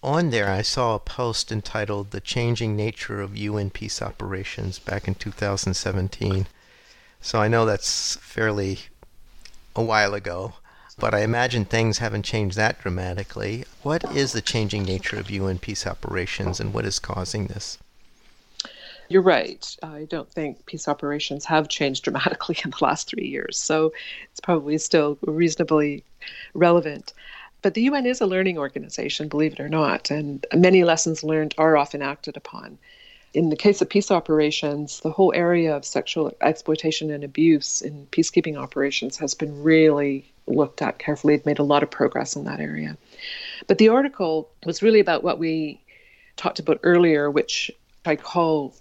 On 0.03 0.29
there, 0.29 0.51
I 0.51 0.61
saw 0.61 0.95
a 0.95 0.99
post 0.99 1.51
entitled 1.51 2.11
The 2.11 2.21
Changing 2.21 2.77
Nature 2.77 3.23
of 3.23 3.35
UN 3.35 3.71
Peace 3.71 4.03
Operations 4.03 4.79
back 4.79 5.09
in 5.09 5.15
2017. 5.15 6.47
So 7.21 7.41
I 7.41 7.49
know 7.49 7.67
that's 7.67 8.17
fairly 8.17 8.79
a 9.77 9.83
while 9.83 10.15
ago, 10.15 10.55
but 10.99 11.15
I 11.15 11.21
imagine 11.21 11.65
things 11.65 11.99
haven't 11.99 12.25
changed 12.25 12.57
that 12.57 12.81
dramatically. 12.81 13.65
What 13.83 14.05
is 14.17 14.33
the 14.33 14.41
changing 14.41 14.85
nature 14.85 15.19
of 15.19 15.31
UN 15.31 15.59
peace 15.59 15.87
operations 15.87 16.61
and 16.61 16.73
what 16.73 16.87
is 16.87 16.99
causing 16.99 17.47
this? 17.47 17.79
You're 19.09 19.23
right. 19.23 19.77
I 19.83 20.07
don't 20.09 20.31
think 20.31 20.67
peace 20.67 20.87
operations 20.87 21.45
have 21.47 21.69
changed 21.69 22.05
dramatically 22.05 22.57
in 22.65 22.71
the 22.71 22.85
last 22.85 23.09
three 23.09 23.27
years, 23.27 23.59
so 23.59 23.93
it's 24.31 24.41
probably 24.41 24.79
still 24.79 25.19
reasonably 25.23 26.05
relevant. 26.55 27.13
But 27.63 27.75
the 27.75 27.83
UN 27.83 28.07
is 28.07 28.21
a 28.21 28.27
learning 28.27 28.57
organization, 28.57 29.29
believe 29.29 29.53
it 29.53 29.61
or 29.61 29.69
not, 29.69 30.11
and 30.11 30.47
many 30.55 30.85
lessons 30.85 31.23
learned 31.25 31.55
are 31.59 31.77
often 31.77 32.03
acted 32.03 32.37
upon. 32.37 32.79
In 33.33 33.49
the 33.51 33.57
case 33.57 33.81
of 33.81 33.89
peace 33.89 34.11
operations, 34.11 35.01
the 35.01 35.11
whole 35.11 35.33
area 35.35 35.77
of 35.77 35.85
sexual 35.85 36.33
exploitation 36.41 37.11
and 37.11 37.23
abuse 37.23 37.81
in 37.81 38.07
peacekeeping 38.11 38.57
operations 38.57 39.17
has 39.19 39.35
been 39.35 39.63
really 39.63 40.33
looked 40.49 40.83
at 40.83 40.99
carefully. 40.99 41.35
It 41.35 41.47
made 41.47 41.61
a 41.61 41.65
lot 41.65 41.85
of 41.85 41.91
progress 41.91 42.35
in 42.35 42.45
that 42.45 42.59
area. 42.59 42.97
But 43.69 43.79
the 43.79 43.89
article 43.89 44.51
was 44.67 44.83
really 44.83 44.99
about 44.99 45.23
what 45.23 45.39
we 45.39 45.81
talked 46.37 46.59
about 46.59 46.81
earlier, 46.83 47.31
which 47.31 47.71
I 48.05 48.17
call 48.17 48.75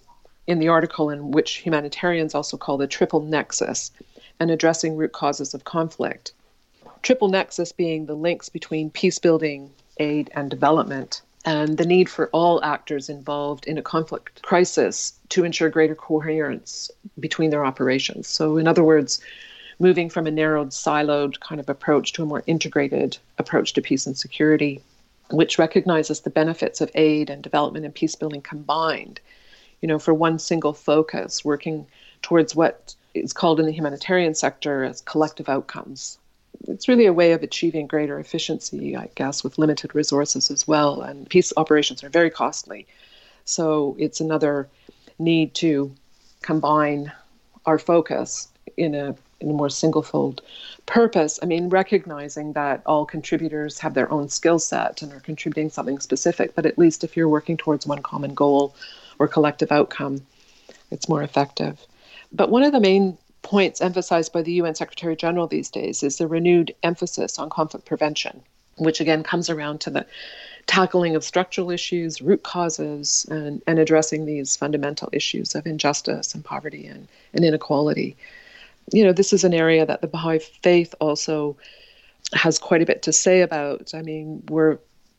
in 0.48 0.58
the 0.58 0.70
article, 0.70 1.12
and 1.12 1.32
which 1.32 1.58
humanitarians 1.58 2.34
also 2.34 2.58
call 2.58 2.78
the 2.78 2.88
triple 2.88 3.20
nexus 3.20 3.92
and 4.40 4.50
addressing 4.50 4.96
root 4.96 5.12
causes 5.12 5.54
of 5.54 5.64
conflict. 5.64 6.32
Triple 7.04 7.28
nexus 7.28 7.72
being 7.72 8.08
the 8.08 8.16
links 8.16 8.50
between 8.50 8.90
peace 8.90 9.20
building, 9.20 9.72
aid, 10.00 10.32
and 10.34 10.50
development, 10.50 11.22
and 11.50 11.80
the 11.80 11.86
need 11.86 12.08
for 12.08 12.30
all 12.30 12.64
actors 12.64 13.10
involved 13.10 13.66
in 13.66 13.80
a 13.80 13.82
conflict 13.82 14.40
crisis 14.44 15.14
to 15.30 15.44
ensure 15.44 15.70
greater 15.70 15.96
coherence 15.96 16.92
between 17.20 17.50
their 17.50 17.66
operations. 17.66 18.28
So, 18.28 18.58
in 18.58 18.68
other 18.68 18.84
words, 18.84 19.20
moving 19.80 20.12
from 20.12 20.28
a 20.28 20.32
narrowed, 20.32 20.70
siloed 20.70 21.40
kind 21.40 21.60
of 21.60 21.68
approach 21.68 22.14
to 22.14 22.24
a 22.24 22.28
more 22.28 22.44
integrated 22.46 23.18
approach 23.40 23.74
to 23.74 23.82
peace 23.82 24.06
and 24.06 24.16
security, 24.16 24.84
which 25.32 25.58
recognizes 25.58 26.20
the 26.20 26.30
benefits 26.30 26.82
of 26.82 26.92
aid 26.94 27.32
and 27.32 27.42
development 27.42 27.84
and 27.84 27.96
peace 27.96 28.14
building 28.14 28.42
combined 28.42 29.20
you 29.82 29.88
know, 29.88 29.98
for 29.98 30.14
one 30.14 30.38
single 30.38 30.74
focus, 30.74 31.44
working 31.44 31.88
towards 32.22 32.56
what 32.56 32.94
is 33.16 33.34
called 33.34 33.60
in 33.60 33.66
the 33.66 33.72
humanitarian 33.72 34.36
sector 34.36 34.84
as 34.84 35.02
collective 35.02 35.50
outcomes. 35.50 36.19
It's 36.68 36.88
really 36.88 37.06
a 37.06 37.14
way 37.14 37.32
of 37.32 37.44
achieving 37.44 37.88
greater 37.88 38.20
efficiency, 38.20 38.96
I 38.96 39.10
guess, 39.16 39.44
with 39.44 39.58
limited 39.58 39.96
resources 39.96 40.52
as 40.52 40.68
well. 40.68 41.02
And 41.02 41.30
peace 41.30 41.54
operations 41.58 42.04
are 42.04 42.10
very 42.10 42.30
costly. 42.30 42.88
So 43.46 43.96
it's 43.98 44.20
another 44.20 44.68
need 45.18 45.54
to 45.56 45.94
combine 46.42 47.12
our 47.66 47.80
focus 47.80 48.48
in 48.78 48.96
a 48.96 49.16
in 49.42 49.50
a 49.50 49.54
more 49.54 49.70
single-fold 49.70 50.42
purpose. 50.86 51.40
I 51.42 51.46
mean, 51.46 51.70
recognizing 51.70 52.54
that 52.54 52.82
all 52.86 53.06
contributors 53.06 53.80
have 53.80 53.94
their 53.94 54.12
own 54.12 54.28
skill 54.28 54.60
set 54.60 55.02
and 55.02 55.14
are 55.14 55.22
contributing 55.22 55.70
something 55.70 56.00
specific, 56.00 56.56
but 56.56 56.66
at 56.66 56.78
least 56.78 57.06
if 57.06 57.16
you're 57.16 57.30
working 57.30 57.56
towards 57.56 57.88
one 57.88 58.02
common 58.02 58.34
goal, 58.34 58.76
or 59.18 59.28
collective 59.28 59.72
outcome, 59.72 60.22
it's 60.92 61.10
more 61.10 61.24
effective. 61.24 61.86
But 62.32 62.50
one 62.50 62.64
of 62.64 62.72
the 62.72 62.80
main 62.80 63.18
points 63.42 63.82
emphasized 63.82 64.34
by 64.34 64.42
the 64.42 64.54
UN 64.54 64.76
Secretary 64.76 65.16
General 65.16 65.48
these 65.48 65.70
days 65.70 66.04
is 66.04 66.18
the 66.18 66.28
renewed 66.28 66.76
emphasis 66.84 67.40
on 67.40 67.50
conflict 67.50 67.86
prevention, 67.86 68.42
which 68.78 69.00
again 69.00 69.24
comes 69.24 69.50
around 69.50 69.82
to 69.82 69.90
the 69.90 70.06
tackling 70.68 71.16
of 71.16 71.24
structural 71.24 71.72
issues, 71.72 72.22
root 72.22 72.44
causes, 72.44 73.26
and, 73.30 73.62
and 73.66 73.80
addressing 73.80 74.26
these 74.26 74.56
fundamental 74.56 75.10
issues 75.12 75.56
of 75.56 75.66
injustice 75.66 76.36
and 76.36 76.46
poverty 76.46 76.86
and, 76.86 77.08
and 77.34 77.44
inequality. 77.44 78.16
You 78.94 79.04
know, 79.04 79.14
this 79.14 79.34
is 79.34 79.44
an 79.44 79.54
area 79.54 79.86
that 79.86 80.02
the 80.02 80.08
Baha'i 80.08 80.40
faith 80.40 80.94
also 81.00 81.58
has 82.34 82.60
quite 82.60 82.82
a 82.82 82.86
bit 82.86 83.02
to 83.04 83.14
say 83.14 83.42
about. 83.42 83.94
I 83.96 84.02
mean, 84.02 84.44
we're 84.50 84.78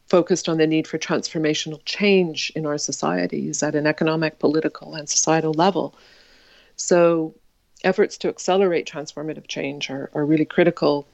focused 0.09 0.49
on 0.49 0.59
the 0.59 0.67
need 0.67 0.87
for 0.87 0.99
transformational 0.99 1.81
change 1.85 2.53
in 2.55 2.67
our 2.67 2.79
societies 2.79 3.63
at 3.63 3.75
an 3.75 3.87
economic, 3.87 4.39
political, 4.39 4.95
and 4.95 5.09
societal 5.09 5.53
level. 5.55 5.95
So, 6.77 7.35
efforts 7.85 8.19
to 8.19 8.29
accelerate 8.29 8.87
transformative 8.87 9.47
change 9.49 9.91
are, 9.91 10.11
are 10.15 10.25
really 10.25 10.45
critical, 10.45 11.07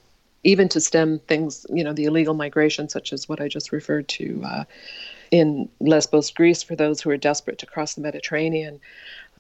even 0.44 0.68
to 0.70 0.81
stem 0.81 1.18
things, 1.20 1.66
you 1.70 1.85
know, 1.85 1.92
the 1.92 2.05
illegal 2.05 2.35
migration, 2.35 2.88
such 2.88 3.12
as 3.12 3.29
what 3.29 3.40
I 3.40 3.48
just 3.48 3.72
referred 3.72 4.09
to 4.09 4.42
uh, 4.44 4.64
in 5.31 5.68
Lesbos, 5.81 6.31
Greece, 6.31 6.62
for 6.62 6.76
those 6.76 7.00
who 7.00 7.11
are 7.11 7.16
desperate 7.16 7.59
to 7.59 7.66
cross 7.66 7.94
the 7.94 8.00
Mediterranean. 8.00 8.81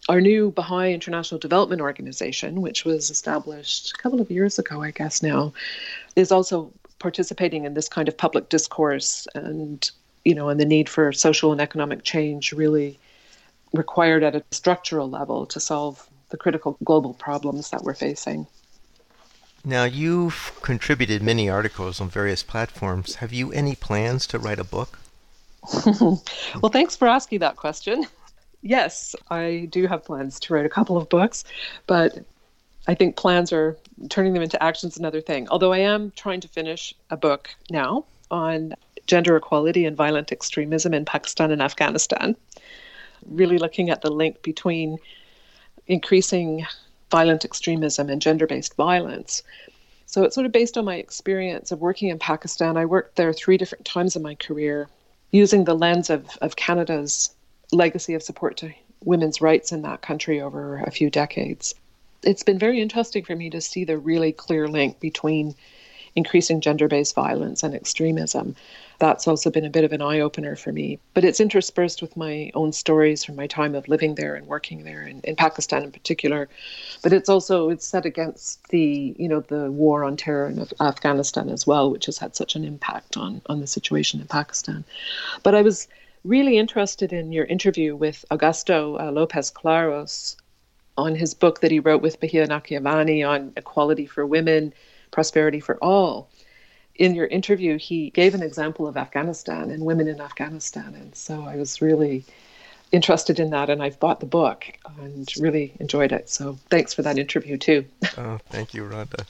Our 0.08 0.20
new 0.20 0.50
Baha'i 0.50 0.92
International 0.92 1.38
Development 1.38 1.80
Organization, 1.80 2.60
which 2.60 2.84
was 2.84 3.10
established 3.10 3.92
a 3.92 4.02
couple 4.02 4.20
of 4.20 4.30
years 4.30 4.58
ago, 4.58 4.82
I 4.82 4.90
guess 4.90 5.22
now, 5.22 5.52
is 6.14 6.30
also 6.30 6.70
participating 6.98 7.64
in 7.64 7.74
this 7.74 7.88
kind 7.88 8.08
of 8.08 8.16
public 8.16 8.48
discourse 8.48 9.28
and 9.34 9.90
you 10.24 10.34
know 10.34 10.48
and 10.48 10.58
the 10.58 10.64
need 10.64 10.88
for 10.88 11.12
social 11.12 11.52
and 11.52 11.60
economic 11.60 12.02
change 12.02 12.52
really 12.52 12.98
required 13.72 14.22
at 14.22 14.34
a 14.34 14.42
structural 14.50 15.08
level 15.08 15.44
to 15.46 15.60
solve 15.60 16.08
the 16.30 16.36
critical 16.36 16.76
global 16.84 17.14
problems 17.14 17.70
that 17.70 17.82
we're 17.82 17.94
facing. 17.94 18.46
Now, 19.64 19.84
you've 19.84 20.52
contributed 20.62 21.22
many 21.22 21.50
articles 21.50 22.00
on 22.00 22.08
various 22.08 22.42
platforms. 22.44 23.16
Have 23.16 23.32
you 23.32 23.52
any 23.52 23.74
plans 23.74 24.26
to 24.28 24.38
write 24.38 24.60
a 24.60 24.64
book? 24.64 24.98
well, 26.00 26.70
thanks 26.70 26.94
for 26.94 27.08
asking 27.08 27.40
that 27.40 27.56
question. 27.56 28.06
Yes, 28.62 29.16
I 29.30 29.68
do 29.70 29.86
have 29.86 30.04
plans 30.04 30.38
to 30.40 30.54
write 30.54 30.66
a 30.66 30.68
couple 30.68 30.96
of 30.96 31.08
books, 31.08 31.44
but 31.86 32.18
I 32.86 32.94
think 32.94 33.16
plans 33.16 33.52
are 33.52 33.76
turning 34.08 34.34
them 34.34 34.42
into 34.42 34.62
actions 34.62 34.96
another 34.96 35.20
thing. 35.20 35.48
Although 35.48 35.72
I 35.72 35.78
am 35.78 36.12
trying 36.14 36.40
to 36.42 36.48
finish 36.48 36.94
a 37.10 37.16
book 37.16 37.50
now 37.70 38.04
on 38.30 38.74
gender 39.06 39.36
equality 39.36 39.84
and 39.84 39.96
violent 39.96 40.32
extremism 40.32 40.94
in 40.94 41.04
Pakistan 41.04 41.50
and 41.50 41.62
Afghanistan, 41.62 42.36
really 43.28 43.58
looking 43.58 43.90
at 43.90 44.02
the 44.02 44.10
link 44.10 44.42
between 44.42 44.98
increasing 45.86 46.66
violent 47.10 47.44
extremism 47.44 48.08
and 48.08 48.20
gender 48.20 48.46
based 48.46 48.74
violence. 48.74 49.42
So 50.06 50.22
it's 50.22 50.34
sort 50.34 50.46
of 50.46 50.52
based 50.52 50.78
on 50.78 50.84
my 50.84 50.96
experience 50.96 51.72
of 51.72 51.80
working 51.80 52.08
in 52.08 52.18
Pakistan. 52.18 52.76
I 52.76 52.84
worked 52.86 53.16
there 53.16 53.32
three 53.32 53.56
different 53.56 53.84
times 53.84 54.16
in 54.16 54.22
my 54.22 54.34
career 54.36 54.88
using 55.30 55.64
the 55.64 55.74
lens 55.74 56.10
of, 56.10 56.38
of 56.40 56.56
Canada's 56.56 57.34
legacy 57.72 58.14
of 58.14 58.22
support 58.22 58.56
to 58.58 58.72
women's 59.04 59.40
rights 59.40 59.72
in 59.72 59.82
that 59.82 60.02
country 60.02 60.40
over 60.40 60.78
a 60.78 60.90
few 60.90 61.10
decades. 61.10 61.74
It's 62.22 62.42
been 62.42 62.58
very 62.58 62.80
interesting 62.80 63.24
for 63.24 63.36
me 63.36 63.50
to 63.50 63.60
see 63.60 63.84
the 63.84 63.98
really 63.98 64.32
clear 64.32 64.68
link 64.68 65.00
between 65.00 65.54
increasing 66.16 66.62
gender 66.62 66.88
based 66.88 67.14
violence 67.14 67.62
and 67.62 67.74
extremism. 67.74 68.56
That's 68.98 69.28
also 69.28 69.50
been 69.50 69.66
a 69.66 69.70
bit 69.70 69.84
of 69.84 69.92
an 69.92 70.00
eye 70.00 70.20
opener 70.20 70.56
for 70.56 70.72
me. 70.72 70.98
But 71.12 71.24
it's 71.24 71.38
interspersed 71.38 72.00
with 72.00 72.16
my 72.16 72.50
own 72.54 72.72
stories 72.72 73.22
from 73.22 73.36
my 73.36 73.46
time 73.46 73.74
of 73.74 73.86
living 73.86 74.14
there 74.14 74.34
and 74.34 74.46
working 74.46 74.84
there 74.84 75.02
in, 75.02 75.20
in 75.20 75.36
Pakistan 75.36 75.84
in 75.84 75.92
particular. 75.92 76.48
But 77.02 77.12
it's 77.12 77.28
also 77.28 77.68
it's 77.68 77.86
set 77.86 78.06
against 78.06 78.66
the 78.70 79.14
you 79.18 79.28
know 79.28 79.40
the 79.40 79.70
war 79.70 80.02
on 80.02 80.16
terror 80.16 80.48
in 80.48 80.66
Afghanistan 80.80 81.50
as 81.50 81.66
well, 81.66 81.90
which 81.90 82.06
has 82.06 82.18
had 82.18 82.34
such 82.34 82.56
an 82.56 82.64
impact 82.64 83.16
on 83.16 83.42
on 83.46 83.60
the 83.60 83.66
situation 83.66 84.20
in 84.20 84.26
Pakistan. 84.26 84.84
But 85.42 85.54
I 85.54 85.62
was 85.62 85.86
really 86.24 86.58
interested 86.58 87.12
in 87.12 87.30
your 87.30 87.44
interview 87.44 87.94
with 87.94 88.24
Augusto 88.30 89.00
uh, 89.00 89.12
Lopez 89.12 89.50
Claros 89.50 90.36
on 90.98 91.14
his 91.14 91.34
book 91.34 91.60
that 91.60 91.70
he 91.70 91.78
wrote 91.78 92.02
with 92.02 92.20
Bahiyyih 92.20 92.48
Nakhjavani 92.48 93.28
on 93.28 93.52
equality 93.56 94.06
for 94.06 94.26
women 94.26 94.72
prosperity 95.16 95.60
for 95.60 95.76
all. 95.82 96.28
In 96.96 97.14
your 97.14 97.26
interview, 97.26 97.78
he 97.78 98.10
gave 98.10 98.34
an 98.34 98.42
example 98.42 98.86
of 98.86 98.98
Afghanistan 98.98 99.70
and 99.70 99.82
women 99.82 100.08
in 100.08 100.20
Afghanistan. 100.20 100.94
And 100.94 101.16
so 101.16 101.42
I 101.42 101.56
was 101.56 101.80
really 101.80 102.26
interested 102.92 103.40
in 103.40 103.48
that 103.48 103.70
and 103.70 103.82
I've 103.82 103.98
bought 103.98 104.20
the 104.20 104.26
book 104.26 104.66
and 105.00 105.26
really 105.40 105.72
enjoyed 105.80 106.12
it. 106.12 106.28
So 106.28 106.58
thanks 106.68 106.92
for 106.92 107.00
that 107.00 107.16
interview 107.16 107.56
too. 107.56 107.86
oh, 108.18 108.38
thank 108.50 108.74
you, 108.74 108.82
Rhonda. 108.82 109.24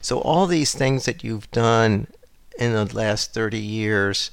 So 0.00 0.20
all 0.20 0.46
these 0.46 0.72
things 0.72 1.06
that 1.06 1.24
you've 1.24 1.50
done 1.50 2.06
in 2.56 2.72
the 2.72 2.84
last 2.94 3.34
30 3.34 3.58
years, 3.58 4.30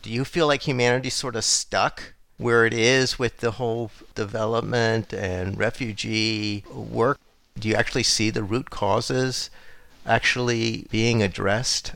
do 0.00 0.08
you 0.08 0.24
feel 0.24 0.46
like 0.46 0.66
humanity's 0.66 1.12
sort 1.12 1.36
of 1.36 1.44
stuck 1.44 2.14
where 2.38 2.64
it 2.64 2.72
is 2.72 3.18
with 3.18 3.36
the 3.38 3.52
whole 3.52 3.90
development 4.14 5.12
and 5.12 5.58
refugee 5.58 6.64
work? 6.72 7.18
Do 7.58 7.68
you 7.68 7.74
actually 7.74 8.02
see 8.02 8.30
the 8.30 8.42
root 8.42 8.70
causes 8.70 9.50
actually 10.06 10.86
being 10.90 11.22
addressed? 11.22 11.94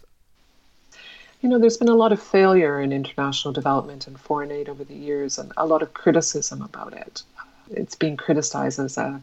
You 1.43 1.49
know, 1.49 1.59
there's 1.59 1.77
been 1.77 1.89
a 1.89 1.95
lot 1.95 2.13
of 2.13 2.23
failure 2.23 2.81
in 2.81 2.93
international 2.93 3.53
development 3.53 4.07
and 4.07 4.19
foreign 4.19 4.51
aid 4.51 4.69
over 4.69 4.85
the 4.85 4.95
years, 4.95 5.39
and 5.39 5.53
a 5.57 5.67
lot 5.67 5.83
of 5.83 5.95
criticism 5.95 6.63
about 6.63 6.93
it. 6.93 7.23
It's 7.71 7.95
being 7.95 8.17
criticized 8.17 8.79
as 8.79 8.97
a 8.97 9.23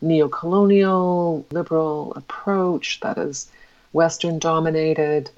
neo-colonial 0.00 1.44
liberal 1.50 2.12
approach 2.14 3.00
that 3.00 3.18
is 3.18 3.48
Western 3.92 4.38
dominated, 4.38 5.30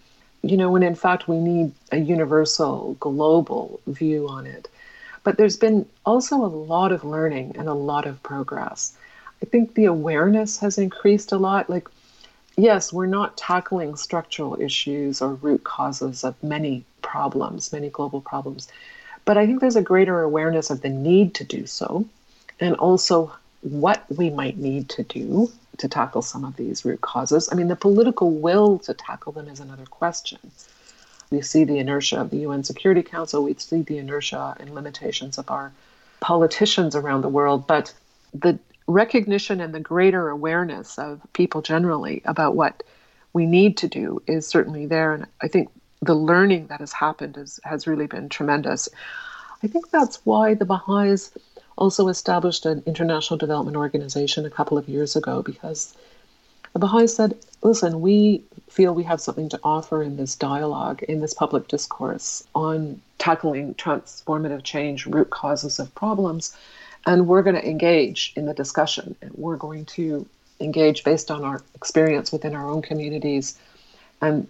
you 0.43 0.57
know, 0.57 0.71
when 0.71 0.83
in 0.83 0.95
fact 0.95 1.29
we 1.29 1.39
need 1.39 1.73
a 1.93 1.99
universal 1.99 2.97
global 3.01 3.81
view 3.87 4.29
on 4.29 4.47
it. 4.47 4.69
But 5.23 5.37
there's 5.39 5.57
been 5.57 5.87
also 6.05 6.37
a 6.37 6.47
lot 6.47 6.93
of 6.93 7.03
learning 7.05 7.57
and 7.59 7.69
a 7.69 7.75
lot 7.75 8.07
of 8.07 8.23
progress. 8.23 8.95
I 9.43 9.47
think 9.47 9.75
the 9.75 9.87
awareness 9.87 10.59
has 10.59 10.79
increased 10.79 11.33
a 11.33 11.37
lot. 11.37 11.69
Like, 11.69 11.89
yes, 12.57 12.93
we're 12.93 13.07
not 13.07 13.37
tackling 13.37 13.97
structural 13.97 14.61
issues 14.61 15.21
or 15.21 15.35
root 15.35 15.65
causes 15.65 16.25
of 16.25 16.43
many 16.43 16.85
problems, 17.03 17.73
many 17.73 17.91
global 17.91 18.21
problems, 18.21 18.69
but 19.25 19.39
I 19.39 19.47
think 19.47 19.61
there's 19.61 19.77
a 19.77 19.83
greater 19.83 20.21
awareness 20.21 20.71
of 20.71 20.83
the 20.83 20.89
need 20.89 21.35
to 21.35 21.45
do 21.45 21.67
so 21.67 22.05
and 22.61 22.75
also 22.77 23.33
what 23.63 24.05
we 24.15 24.31
might 24.31 24.59
need 24.59 24.89
to 24.91 25.03
do 25.03 25.51
to 25.79 25.89
tackle 25.89 26.23
some 26.23 26.45
of 26.45 26.57
these 26.57 26.85
root 26.85 27.01
causes. 27.01 27.49
I 27.51 27.55
mean, 27.55 27.69
the 27.69 27.77
political 27.77 28.31
will 28.31 28.79
to 28.81 28.95
tackle 28.95 29.33
them 29.33 29.49
is 29.49 29.61
another 29.61 29.87
question. 29.87 30.39
We 31.31 31.41
see 31.41 31.65
the 31.65 31.79
inertia 31.79 32.21
of 32.21 32.31
the 32.31 32.39
UN 32.39 32.63
Security 32.63 33.03
Council, 33.03 33.43
we 33.43 33.55
see 33.55 33.83
the 33.83 33.99
inertia 33.99 34.57
and 34.61 34.75
limitations 34.75 35.39
of 35.39 35.51
our 35.51 35.73
politicians 36.21 36.95
around 36.95 37.23
the 37.23 37.29
world, 37.29 37.67
but 37.67 37.93
the 38.33 38.59
recognition 38.87 39.61
and 39.61 39.75
the 39.75 39.81
greater 39.81 40.29
awareness 40.29 40.99
of 40.99 41.21
people 41.33 41.63
generally 41.63 42.23
about 42.25 42.55
what 42.55 42.83
we 43.33 43.47
need 43.47 43.77
to 43.79 43.89
do 43.89 44.23
is 44.27 44.47
certainly 44.47 44.87
there. 44.87 45.13
And 45.13 45.27
I 45.43 45.49
think 45.49 45.71
the 46.03 46.15
learning 46.15 46.67
that 46.69 46.81
has 46.81 46.93
happened 46.93 47.37
is, 47.37 47.59
has 47.65 47.87
really 47.87 48.07
been 48.07 48.29
tremendous. 48.29 48.89
I 49.63 49.67
think 49.67 49.91
that's 49.91 50.21
why 50.25 50.55
the 50.55 50.67
Baha'is 50.67 51.33
also 51.77 52.09
established 52.09 52.67
an 52.67 52.83
international 52.87 53.39
development 53.39 53.77
organization 53.77 54.45
a 54.45 54.51
couple 54.51 54.79
of 54.79 54.89
years 54.89 55.17
ago 55.17 55.43
because 55.43 55.95
the 56.73 56.79
Baha'is 56.79 57.17
said, 57.17 57.37
listen, 57.63 58.01
we 58.01 58.45
feel 58.69 58.95
we 58.95 59.05
have 59.05 59.21
something 59.21 59.49
to 59.49 59.61
offer 59.65 60.03
in 60.03 60.17
this 60.17 60.37
dialogue, 60.37 61.03
in 61.05 61.21
this 61.21 61.35
public 61.35 61.69
discourse 61.69 62.45
on 62.55 63.01
tackling 63.19 63.75
transformative 63.75 64.63
change, 64.63 65.07
root 65.07 65.31
causes 65.31 65.79
of 65.79 65.95
problems 65.95 66.57
and 67.07 67.27
we're 67.27 67.43
going 67.43 67.57
to 67.57 67.69
engage 67.69 68.33
in 68.37 68.47
the 68.47 68.55
discussion. 68.55 69.15
We're 69.35 69.57
going 69.57 69.85
to 69.87 70.27
engage 70.61 71.05
based 71.05 71.31
on 71.31 71.45
our 71.45 71.63
experience 71.75 72.33
within 72.33 72.55
our 72.55 72.69
own 72.69 72.83
communities 72.83 73.59
and 74.21 74.47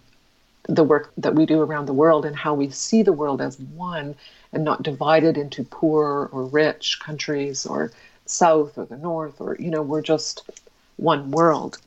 the 0.68 0.84
work 0.84 1.12
that 1.18 1.34
we 1.34 1.46
do 1.46 1.60
around 1.60 1.86
the 1.86 1.92
world 1.92 2.24
and 2.24 2.34
how 2.34 2.54
we 2.54 2.70
see 2.70 3.02
the 3.02 3.12
world 3.12 3.40
as 3.40 3.58
one 3.58 4.14
and 4.52 4.64
not 4.64 4.82
divided 4.82 5.36
into 5.36 5.64
poor 5.64 6.28
or 6.32 6.44
rich 6.44 6.98
countries 7.00 7.66
or 7.66 7.90
south 8.26 8.78
or 8.78 8.86
the 8.86 8.96
north 8.96 9.40
or 9.40 9.56
you 9.58 9.70
know 9.70 9.82
we're 9.82 10.00
just 10.00 10.48
one 10.96 11.30
world. 11.30 11.78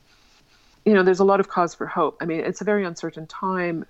You 0.84 0.94
know 0.94 1.02
there's 1.02 1.18
a 1.18 1.24
lot 1.24 1.40
of 1.40 1.48
cause 1.48 1.74
for 1.74 1.86
hope. 1.86 2.18
I 2.20 2.24
mean 2.24 2.40
it's 2.40 2.60
a 2.60 2.64
very 2.64 2.84
uncertain 2.84 3.26
time. 3.26 3.84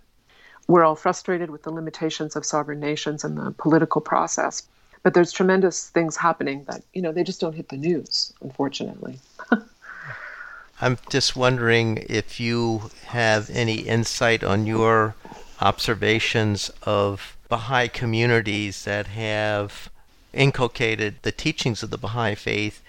We're 0.69 0.85
all 0.85 0.97
frustrated 0.97 1.51
with 1.51 1.63
the 1.63 1.71
limitations 1.71 2.37
of 2.37 2.47
sovereign 2.47 2.81
nations 2.81 3.25
and 3.25 3.37
the 3.37 3.51
political 3.53 4.01
process 4.01 4.63
but 5.03 5.15
there's 5.15 5.33
tremendous 5.33 5.91
things 5.91 6.17
happening 6.17 6.65
that 6.65 6.83
you 6.93 7.03
know 7.03 7.13
they 7.13 7.25
just 7.25 7.41
don't 7.41 7.55
hit 7.55 7.69
the 7.69 7.77
news 7.77 8.33
unfortunately 8.43 9.19
i'm 10.81 10.99
just 11.11 11.37
wondering 11.37 12.05
if 12.09 12.41
you 12.41 12.91
have 13.07 13.51
any 13.51 13.81
insight 13.81 14.43
on 14.43 14.67
your 14.67 15.15
observations 15.61 16.71
of 16.83 17.37
baha'i 17.49 17.89
communities 17.89 18.85
that 18.85 19.07
have 19.09 19.91
inculcated 20.33 21.17
the 21.23 21.33
teachings 21.33 21.83
of 21.83 21.91
the 21.91 21.99
baha'i 21.99 22.35
faith 22.35 22.83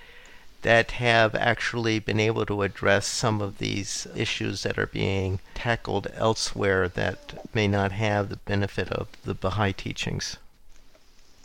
that 0.62 0.92
have 0.92 1.36
actually 1.36 2.00
been 2.00 2.20
able 2.20 2.46
to 2.46 2.64
address 2.64 3.08
some 3.08 3.42
of 3.42 3.60
these 3.60 4.08
issues 4.16 4.64
that 4.64 4.78
are 4.78 4.88
being 4.88 5.40
tackled 5.56 6.08
elsewhere 6.16 6.90
that 6.90 7.46
may 7.56 7.68
not 7.68 7.92
have 7.94 8.30
the 8.30 8.36
benefit 8.36 8.90
of 8.90 9.08
the 9.24 9.34
Baha'i 9.34 9.72
teachings? 9.72 10.38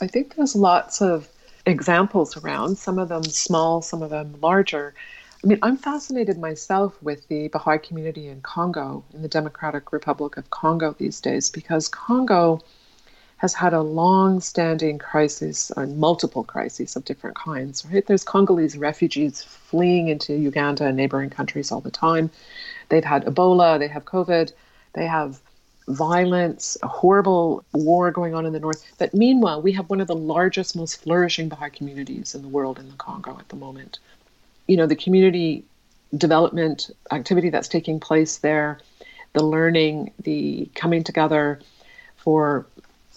I 0.01 0.07
think 0.07 0.35
there's 0.35 0.57
lots 0.57 1.01
of 1.01 1.29
examples 1.67 2.37
around, 2.37 2.77
some 2.79 2.99
of 2.99 3.09
them 3.09 3.25
small, 3.25 3.81
some 3.81 4.03
of 4.03 4.11
them 4.11 4.35
larger. 4.41 4.95
I 5.43 5.47
mean, 5.47 5.59
I'm 5.63 5.77
fascinated 5.77 6.39
myself 6.39 7.01
with 7.03 7.29
the 7.29 7.49
Baha'i 7.49 7.79
community 7.79 8.29
in 8.29 8.41
Congo, 8.41 9.05
in 9.13 9.23
the 9.23 9.29
Democratic 9.29 9.93
Republic 9.93 10.37
of 10.37 10.51
Congo 10.51 10.95
these 10.99 11.21
days, 11.21 11.51
because 11.51 11.87
Congo 11.89 12.61
has 13.37 13.55
had 13.55 13.75
a 13.75 13.83
long 13.83 14.41
standing 14.41 14.99
crisis, 14.99 15.71
or 15.77 15.87
multiple 15.87 16.45
crises 16.45 16.97
of 16.97 17.05
different 17.05 17.37
kinds, 17.37 17.85
right? 17.87 18.07
There's 18.07 18.25
Congolese 18.25 18.79
refugees 18.79 19.43
fleeing 19.43 20.09
into 20.09 20.35
Uganda 20.35 20.87
and 20.87 20.97
neighboring 20.97 21.31
countries 21.31 21.71
all 21.71 21.81
the 21.81 21.91
time. 21.91 22.31
They've 22.89 23.05
had 23.05 23.27
Ebola, 23.27 23.79
they 23.79 23.89
have 23.89 24.05
COVID, 24.07 24.53
they 24.95 25.07
have 25.07 25.41
violence, 25.89 26.77
a 26.83 26.89
horrible 26.89 27.65
war 27.73 28.11
going 28.11 28.35
on 28.35 28.47
in 28.47 28.53
the 28.53 28.61
north. 28.61 28.85
But 28.99 29.15
meanwhile, 29.15 29.61
we 29.61 29.73
have 29.73 29.91
one 29.91 30.01
of 30.01 30.07
the 30.07 30.15
largest, 30.15 30.77
most 30.77 31.03
flourishing 31.03 31.49
Baha'i 31.49 31.71
communities 31.71 32.35
in 32.35 32.43
the 32.43 32.49
world 32.49 32.79
in 32.79 32.89
the 32.89 32.97
Congo 32.97 33.37
at 33.39 33.49
the 33.49 33.57
moment. 33.57 33.99
You 34.67 34.77
know, 34.77 34.87
the 34.87 34.97
community 34.97 35.65
development 36.17 36.91
activity 37.11 37.51
that's 37.51 37.69
taking 37.69 38.01
place 38.01 38.39
there, 38.39 38.79
the 39.35 39.45
learning, 39.45 40.13
the 40.23 40.71
coming 40.75 41.05
together 41.05 41.61
for 42.17 42.67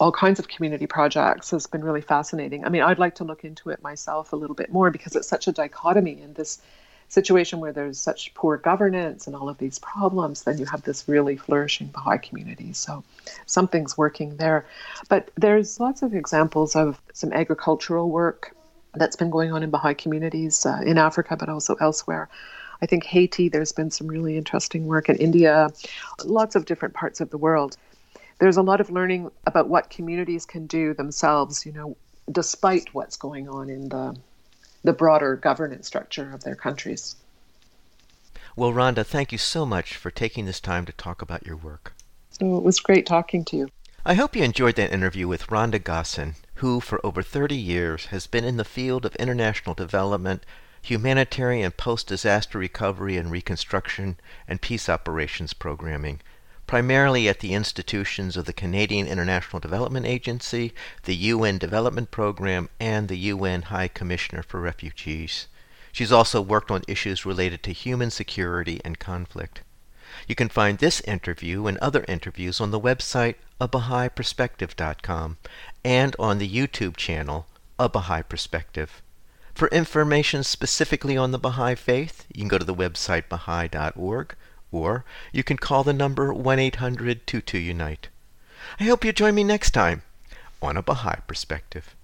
all 0.00 0.12
kinds 0.12 0.38
of 0.38 0.48
community 0.48 0.86
projects 0.86 1.50
has 1.50 1.66
been 1.66 1.82
really 1.82 2.00
fascinating. 2.00 2.64
I 2.64 2.68
mean, 2.68 2.82
I'd 2.82 2.98
like 2.98 3.16
to 3.16 3.24
look 3.24 3.44
into 3.44 3.70
it 3.70 3.82
myself 3.82 4.32
a 4.32 4.36
little 4.36 4.54
bit 4.54 4.72
more 4.72 4.90
because 4.90 5.16
it's 5.16 5.28
such 5.28 5.48
a 5.48 5.52
dichotomy 5.52 6.20
in 6.20 6.34
this 6.34 6.60
situation 7.08 7.60
where 7.60 7.72
there's 7.72 7.98
such 7.98 8.32
poor 8.34 8.56
governance 8.56 9.26
and 9.26 9.34
all 9.34 9.48
of 9.48 9.58
these 9.58 9.78
problems, 9.78 10.42
then 10.42 10.58
you 10.58 10.66
have 10.66 10.82
this 10.82 11.08
really 11.08 11.36
flourishing 11.36 11.88
Baha'i 11.88 12.18
community. 12.18 12.72
So 12.72 13.02
something's 13.46 13.96
working 13.96 14.36
there. 14.36 14.66
But 15.08 15.30
there's 15.36 15.80
lots 15.80 16.02
of 16.02 16.14
examples 16.14 16.76
of 16.76 17.00
some 17.12 17.32
agricultural 17.32 18.10
work 18.10 18.54
that's 18.94 19.16
been 19.16 19.30
going 19.30 19.52
on 19.52 19.62
in 19.62 19.70
Baha'i 19.70 19.94
communities 19.94 20.66
uh, 20.66 20.80
in 20.84 20.98
Africa, 20.98 21.36
but 21.36 21.48
also 21.48 21.74
elsewhere. 21.76 22.28
I 22.80 22.86
think 22.86 23.04
Haiti, 23.04 23.48
there's 23.48 23.72
been 23.72 23.90
some 23.90 24.06
really 24.06 24.36
interesting 24.36 24.86
work 24.86 25.08
in 25.08 25.16
India, 25.16 25.68
lots 26.24 26.54
of 26.54 26.64
different 26.64 26.94
parts 26.94 27.20
of 27.20 27.30
the 27.30 27.38
world. 27.38 27.76
There's 28.38 28.56
a 28.56 28.62
lot 28.62 28.80
of 28.80 28.90
learning 28.90 29.30
about 29.46 29.68
what 29.68 29.90
communities 29.90 30.46
can 30.46 30.66
do 30.66 30.94
themselves, 30.94 31.66
you 31.66 31.72
know, 31.72 31.96
despite 32.30 32.94
what's 32.94 33.16
going 33.16 33.48
on 33.48 33.68
in 33.68 33.88
the 33.88 34.16
the 34.82 34.92
broader 34.92 35.36
governance 35.36 35.86
structure 35.86 36.32
of 36.32 36.44
their 36.44 36.54
countries. 36.54 37.16
Well, 38.56 38.72
Rhonda, 38.72 39.04
thank 39.04 39.30
you 39.32 39.38
so 39.38 39.64
much 39.64 39.94
for 39.94 40.10
taking 40.10 40.44
this 40.44 40.60
time 40.60 40.84
to 40.86 40.92
talk 40.92 41.22
about 41.22 41.46
your 41.46 41.56
work. 41.56 41.94
Oh, 42.40 42.56
it 42.56 42.64
was 42.64 42.80
great 42.80 43.06
talking 43.06 43.44
to 43.46 43.56
you. 43.56 43.68
I 44.04 44.14
hope 44.14 44.34
you 44.34 44.42
enjoyed 44.42 44.76
that 44.76 44.92
interview 44.92 45.28
with 45.28 45.48
Rhonda 45.48 45.78
Gossen, 45.78 46.34
who, 46.54 46.80
for 46.80 47.04
over 47.04 47.22
30 47.22 47.56
years, 47.56 48.06
has 48.06 48.26
been 48.26 48.44
in 48.44 48.56
the 48.56 48.64
field 48.64 49.04
of 49.04 49.14
international 49.16 49.74
development, 49.74 50.44
humanitarian 50.82 51.66
and 51.66 51.76
post 51.76 52.06
disaster 52.06 52.58
recovery 52.58 53.16
and 53.16 53.30
reconstruction, 53.30 54.18
and 54.46 54.62
peace 54.62 54.88
operations 54.88 55.52
programming, 55.52 56.20
primarily 56.68 57.28
at 57.28 57.40
the 57.40 57.54
institutions 57.54 58.36
of 58.36 58.44
the 58.44 58.52
Canadian 58.52 59.06
International 59.06 59.58
Development 59.58 60.04
Agency, 60.04 60.74
the 61.04 61.16
UN 61.16 61.56
Development 61.56 62.10
Program, 62.10 62.68
and 62.78 63.08
the 63.08 63.16
UN 63.32 63.62
High 63.62 63.88
Commissioner 63.88 64.42
for 64.42 64.60
Refugees. 64.60 65.48
She's 65.92 66.12
also 66.12 66.42
worked 66.42 66.70
on 66.70 66.82
issues 66.86 67.24
related 67.24 67.62
to 67.62 67.72
human 67.72 68.10
security 68.10 68.82
and 68.84 68.98
conflict. 68.98 69.62
You 70.26 70.34
can 70.34 70.50
find 70.50 70.78
this 70.78 71.00
interview 71.00 71.66
and 71.66 71.78
other 71.78 72.04
interviews 72.06 72.60
on 72.60 72.70
the 72.70 72.78
website 72.80 73.36
abahaiperspective.com 73.60 75.38
and 75.82 76.16
on 76.18 76.36
the 76.36 76.48
YouTube 76.48 76.98
channel 76.98 77.46
A 77.78 77.88
Baha'i 77.88 78.22
Perspective. 78.22 79.00
For 79.54 79.68
information 79.68 80.44
specifically 80.44 81.16
on 81.16 81.32
the 81.32 81.38
Baha'i 81.38 81.74
Faith, 81.74 82.26
you 82.32 82.42
can 82.42 82.48
go 82.48 82.58
to 82.58 82.64
the 82.64 82.74
website 82.74 83.28
baha'i.org 83.30 84.36
or 84.70 85.04
you 85.32 85.42
can 85.42 85.56
call 85.56 85.84
the 85.84 85.92
number 85.92 86.32
1 86.32 86.58
800 86.58 87.26
22 87.26 87.58
Unite. 87.58 88.08
I 88.78 88.84
hope 88.84 89.04
you 89.04 89.12
join 89.12 89.34
me 89.34 89.44
next 89.44 89.70
time 89.70 90.02
on 90.60 90.76
A 90.76 90.82
Baha'i 90.82 91.20
Perspective. 91.26 91.94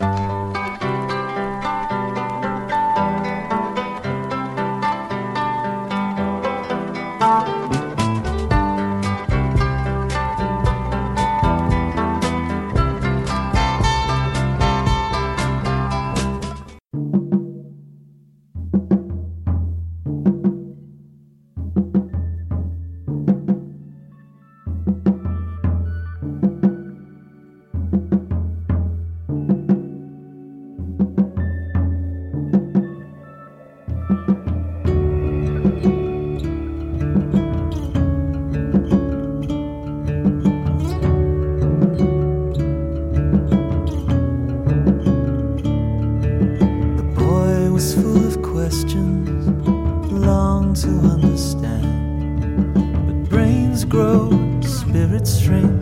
to 50.75 50.89
understand. 50.89 52.75
But 53.07 53.31
brains 53.31 53.85
grow, 53.85 54.31
spirits 54.61 55.39
shrink. 55.39 55.81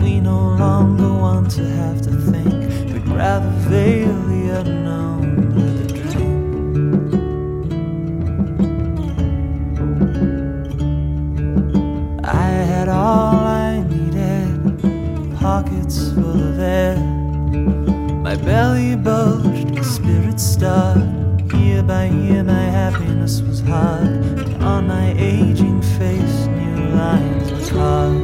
We 0.00 0.18
no 0.20 0.56
longer 0.56 1.08
want 1.08 1.52
to 1.52 1.64
have 1.64 2.02
to 2.02 2.10
think. 2.10 2.92
We'd 2.92 3.06
rather 3.06 3.50
veil 3.68 4.12
the 4.12 4.60
unknown 4.60 5.54
with 5.54 5.82
a 5.82 5.88
dream. 6.10 7.14
I 12.24 12.48
had 12.72 12.88
all 12.88 13.36
I 13.36 13.84
needed, 13.84 15.38
pockets 15.38 16.10
full 16.12 16.42
of 16.42 16.58
air. 16.58 16.96
My 16.96 18.34
belly 18.34 18.96
bulged, 18.96 19.84
spirit 19.84 20.40
starved 20.40 21.13
by 21.86 22.06
year 22.06 22.42
my 22.42 22.62
happiness 22.62 23.42
was 23.42 23.60
hard, 23.60 24.06
and 24.06 24.62
on 24.62 24.86
my 24.86 25.12
aging 25.18 25.82
face 25.82 26.46
new 26.46 26.88
lines 26.96 27.52
were 27.52 27.70
carved. 27.70 28.23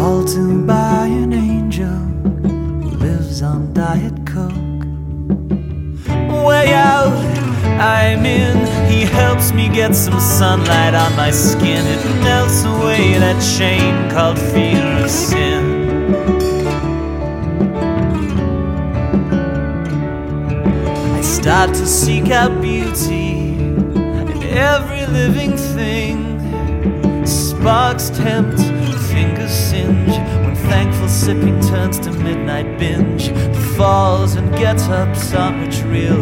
called 0.00 0.28
to 0.28 0.64
by 0.64 1.04
an 1.08 1.30
angel 1.34 1.98
who 2.82 2.88
lives 3.06 3.42
on 3.42 3.70
Diet 3.74 4.16
Coke. 4.24 4.82
Way 6.46 6.72
out, 6.72 7.12
I'm 7.78 8.24
in. 8.24 8.56
He 8.90 9.02
helps 9.02 9.52
me 9.52 9.68
get 9.68 9.94
some 9.94 10.18
sunlight 10.18 10.94
on 10.94 11.14
my 11.16 11.30
skin. 11.30 11.84
It 11.86 12.02
melts 12.22 12.64
away 12.64 13.18
that 13.18 13.42
shame 13.42 14.10
called 14.10 14.38
fear 14.38 15.04
of 15.04 15.10
sin. 15.10 15.62
I 21.18 21.20
start 21.20 21.74
to 21.74 21.86
seek 21.86 22.30
out 22.30 22.62
beauty 22.62 23.52
in 24.32 24.42
every 24.44 25.04
living 25.18 25.58
thing. 25.58 26.16
Sparks 27.26 28.08
tempt, 28.08 28.60
fingers 29.40 29.52
singe 29.52 30.16
when 30.44 30.54
thankful 30.54 31.08
sipping 31.08 31.60
turns 31.60 31.98
to 32.00 32.12
midnight 32.12 32.78
binge. 32.78 33.30
Falls 33.76 34.34
and 34.34 34.50
get 34.56 34.78
ups 34.88 35.34
on 35.34 35.60
which 35.60 35.82
real 35.84 36.16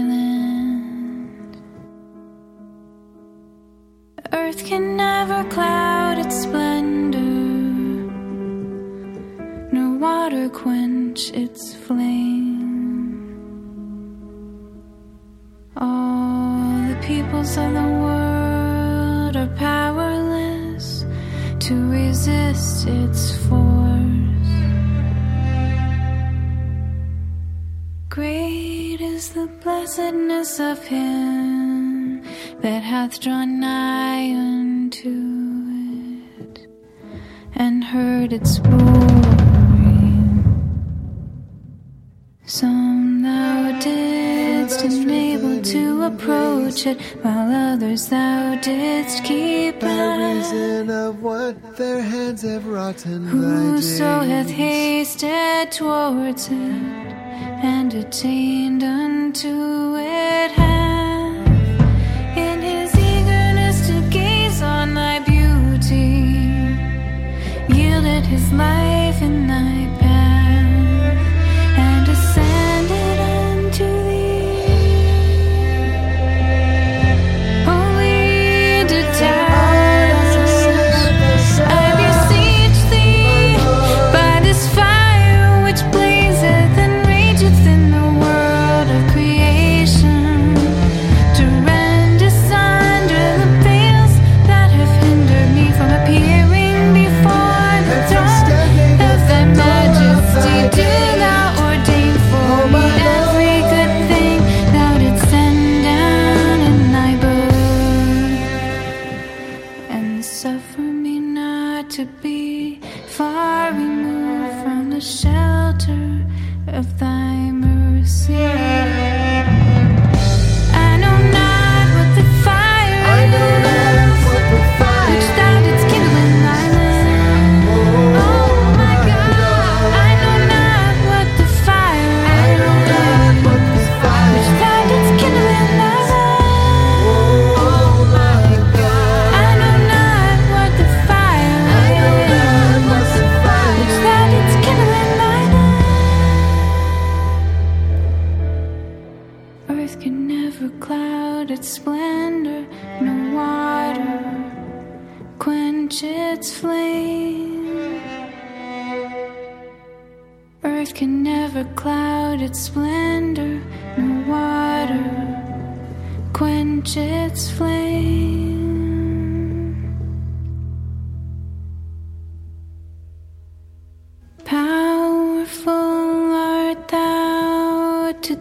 yielded 68.33 68.49
his 68.49 68.92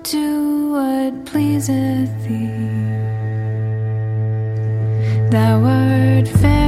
do 0.02 0.72
what 0.72 1.24
pleaseth 1.26 2.10
thee. 2.24 2.48
Thou 5.30 5.64
art 5.64 6.28
verily 6.28 6.61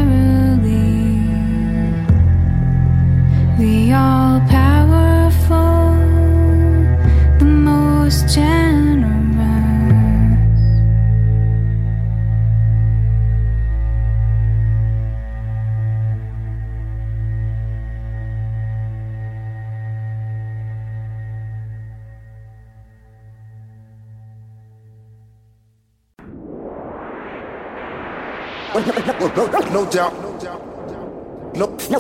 No 29.74 29.84
doubt. 29.86 30.12
No, 30.22 30.53
no, 31.54 31.76
no, 31.88 31.98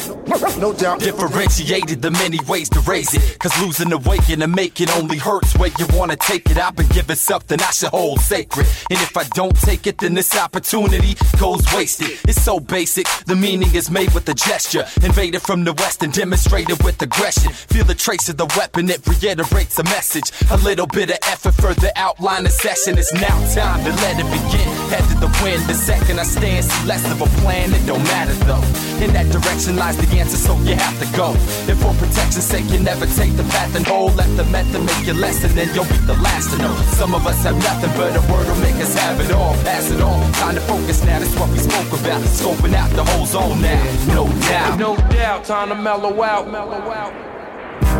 no 0.58 0.72
doubt. 0.72 1.00
Differentiated 1.00 2.02
the 2.02 2.10
many 2.10 2.38
ways 2.48 2.68
to 2.70 2.80
raise 2.80 3.14
it. 3.14 3.38
Cause 3.38 3.56
losing 3.62 3.88
the 3.88 3.98
weight 3.98 4.28
and 4.28 4.52
make 4.52 4.80
it 4.80 4.94
only 4.96 5.16
hurts 5.16 5.56
where 5.56 5.70
you 5.78 5.86
wanna 5.92 6.16
take 6.16 6.50
it. 6.50 6.58
I've 6.58 6.74
been 6.74 6.88
giving 6.88 7.16
something 7.16 7.60
I 7.60 7.70
should 7.70 7.90
hold 7.90 8.20
sacred. 8.20 8.66
And 8.90 8.98
if 9.00 9.16
I 9.16 9.24
don't 9.34 9.56
take 9.56 9.86
it, 9.86 9.98
then 9.98 10.14
this 10.14 10.36
opportunity 10.36 11.14
goes 11.38 11.64
wasted. 11.72 12.18
It's 12.28 12.42
so 12.42 12.58
basic, 12.58 13.06
the 13.26 13.36
meaning 13.36 13.72
is 13.74 13.90
made 13.90 14.12
with 14.12 14.28
a 14.28 14.34
gesture. 14.34 14.86
Invaded 15.02 15.42
from 15.42 15.64
the 15.64 15.72
west 15.74 16.02
and 16.02 16.12
demonstrated 16.12 16.82
with 16.82 17.00
aggression. 17.00 17.52
Feel 17.52 17.84
the 17.84 17.94
trace 17.94 18.28
of 18.28 18.36
the 18.36 18.46
weapon, 18.56 18.90
it 18.90 19.06
reiterates 19.06 19.78
a 19.78 19.84
message. 19.84 20.32
A 20.50 20.56
little 20.58 20.86
bit 20.86 21.10
of 21.10 21.18
effort 21.28 21.54
further 21.54 21.90
outline 21.96 22.44
the 22.44 22.50
session. 22.50 22.98
It's 22.98 23.12
now 23.12 23.36
time 23.54 23.84
to 23.84 23.90
let 24.02 24.18
it 24.18 24.26
begin. 24.26 24.68
Head 24.90 25.04
to 25.10 25.16
the 25.20 25.30
wind, 25.42 25.62
the 25.64 25.74
second 25.74 26.18
I 26.18 26.24
stand, 26.24 26.66
less 26.86 27.04
of 27.10 27.20
a 27.22 27.26
plan, 27.40 27.72
it 27.72 27.86
don't 27.86 28.02
matter 28.04 28.34
though. 28.44 28.62
In 29.04 29.12
that 29.12 29.30
direction 29.30 29.43
lies 29.76 29.96
the 29.96 30.18
answer, 30.18 30.36
so 30.36 30.56
you 30.64 30.74
have 30.74 30.98
to 31.00 31.06
go. 31.16 31.32
If 31.68 31.78
for 31.80 31.92
protection's 31.94 32.44
sake 32.44 32.68
you 32.70 32.78
never 32.78 33.06
take 33.06 33.36
the 33.36 33.44
path 33.44 33.74
and 33.76 33.86
hold, 33.86 34.16
let 34.16 34.28
the 34.36 34.44
method 34.44 34.82
make 34.82 35.06
your 35.06 35.16
lesson, 35.16 35.54
then 35.54 35.68
you'll 35.74 35.84
be 35.84 35.98
the 36.06 36.14
last 36.14 36.50
to 36.52 36.58
know. 36.58 36.74
Some 36.96 37.14
of 37.14 37.26
us 37.26 37.42
have 37.44 37.56
nothing, 37.56 37.90
but 37.96 38.16
a 38.16 38.20
word 38.32 38.46
will 38.46 38.60
make 38.60 38.76
us 38.76 38.94
have 38.94 39.20
it 39.20 39.30
all. 39.32 39.54
Pass 39.64 39.90
it 39.90 40.00
on, 40.00 40.32
time 40.34 40.54
to 40.54 40.60
focus 40.62 41.04
now, 41.04 41.18
that's 41.18 41.34
what 41.38 41.50
we 41.50 41.58
spoke 41.58 41.92
about. 42.00 42.20
Scoping 42.22 42.74
out 42.74 42.90
the 42.90 43.04
whole 43.04 43.26
zone 43.26 43.60
now, 43.60 43.84
no 44.08 44.26
doubt. 44.48 44.78
No 44.78 44.96
doubt, 45.10 45.44
time 45.44 45.68
to 45.68 45.74
mellow 45.74 46.22
out, 46.22 46.50
mellow 46.50 46.90
out. 46.90 47.12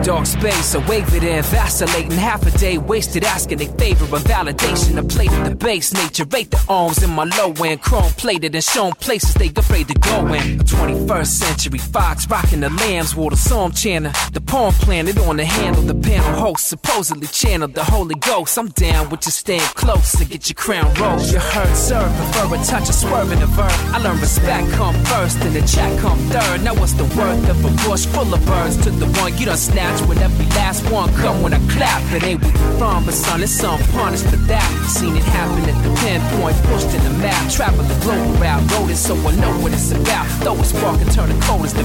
Dark 0.03 0.27
space, 0.27 0.75
a 0.75 0.81
wave 0.81 1.15
it 1.15 1.25
in, 1.25 1.43
vacillating 1.45 2.11
half 2.13 2.47
a 2.47 2.59
day, 2.59 2.79
wasted 2.79 3.25
asking 3.25 3.61
a 3.63 3.67
favor 3.79 4.05
a 4.05 4.21
validation. 4.21 4.99
A 4.99 5.03
plate 5.03 5.33
of 5.33 5.49
the 5.49 5.55
base, 5.55 5.93
nature 5.93 6.25
rate 6.31 6.51
the 6.51 6.63
arms 6.69 7.03
in 7.03 7.11
my 7.11 7.25
low 7.39 7.53
end, 7.65 7.81
chrome 7.81 8.11
plated 8.13 8.55
and 8.55 8.65
shown 8.65 8.93
places 8.93 9.35
they 9.35 9.49
afraid 9.49 9.89
to 9.89 9.95
go 9.95 10.27
in. 10.27 10.61
A 10.61 10.65
21st 10.65 11.27
century 11.27 11.79
fox 11.79 12.29
rocking 12.29 12.61
the 12.61 12.71
lambs, 12.71 13.15
wore 13.15 13.31
the 13.31 13.37
psalm 13.37 13.73
chanter, 13.73 14.13
the 14.33 14.41
palm 14.41 14.73
planted 14.75 15.19
on 15.19 15.37
the 15.37 15.45
handle, 15.45 15.83
the 15.83 15.95
panel 15.95 16.39
host 16.39 16.69
supposedly 16.69 17.27
channeled 17.27 17.75
the 17.75 17.85
Holy 17.85 18.15
Ghost. 18.17 18.59
I'm 18.59 18.69
down 18.69 19.09
with 19.11 19.25
you 19.27 19.33
staying 19.33 19.61
close 19.75 20.13
to 20.19 20.25
get 20.25 20.49
your 20.49 20.55
crown 20.55 20.93
rose. 20.95 21.33
You 21.33 21.39
heard, 21.39 21.77
sir, 21.77 22.03
prefer 22.17 22.55
a 22.55 22.65
touch 22.65 22.89
of 22.89 22.95
swerving 22.95 23.43
a 23.43 23.47
verb. 23.47 23.73
I 23.95 23.99
learned 23.99 24.21
respect 24.21 24.71
come 24.73 24.95
first 25.05 25.39
and 25.39 25.55
the 25.55 25.67
chat 25.67 25.99
come 26.01 26.19
third. 26.31 26.63
Now 26.63 26.75
what's 26.75 26.93
the 26.93 27.05
worth 27.17 27.49
of 27.49 27.65
a 27.65 27.89
bush 27.89 28.07
full 28.07 28.33
of 28.33 28.45
birds 28.47 28.77
to 28.85 28.91
the 28.91 29.07
one 29.21 29.37
you 29.39 29.47
done 29.47 29.57
snatch 29.85 30.09
when 30.09 30.19
every 30.19 30.47
last 30.57 30.89
one 30.91 31.13
come 31.15 31.43
when 31.43 31.53
I 31.53 31.59
clap? 31.69 32.03
It 32.13 32.25
ain't 32.25 32.43
where 32.43 32.53
you 32.53 32.79
from, 32.79 33.05
but 33.05 33.15
son, 33.15 33.43
it's 33.43 33.63
unpunished 33.63 34.25
for 34.27 34.37
that. 34.49 34.69
Seen 34.89 35.17
it 35.17 35.23
happen 35.25 35.63
at 35.69 35.79
the 35.83 35.91
pinpoint, 36.01 36.57
pushed 36.65 36.95
in 36.95 37.03
the 37.05 37.11
map. 37.19 37.51
Travel 37.51 37.85
the 37.85 37.99
global 38.01 38.33
route, 38.41 38.63
wrote 38.73 38.91
it 38.91 38.97
so 38.97 39.15
I 39.17 39.35
know 39.37 39.53
what 39.61 39.73
it's 39.73 39.91
about. 39.93 40.27
Though 40.43 40.59
it's 40.59 40.71
spark 40.71 41.01
and 41.01 41.11
turn 41.13 41.29
the 41.29 41.41
cold 41.45 41.65
as 41.65 41.75
the 41.75 41.83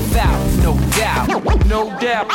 no 0.64 0.74
doubt. 0.98 1.28
No 1.66 1.86
doubt, 2.00 2.28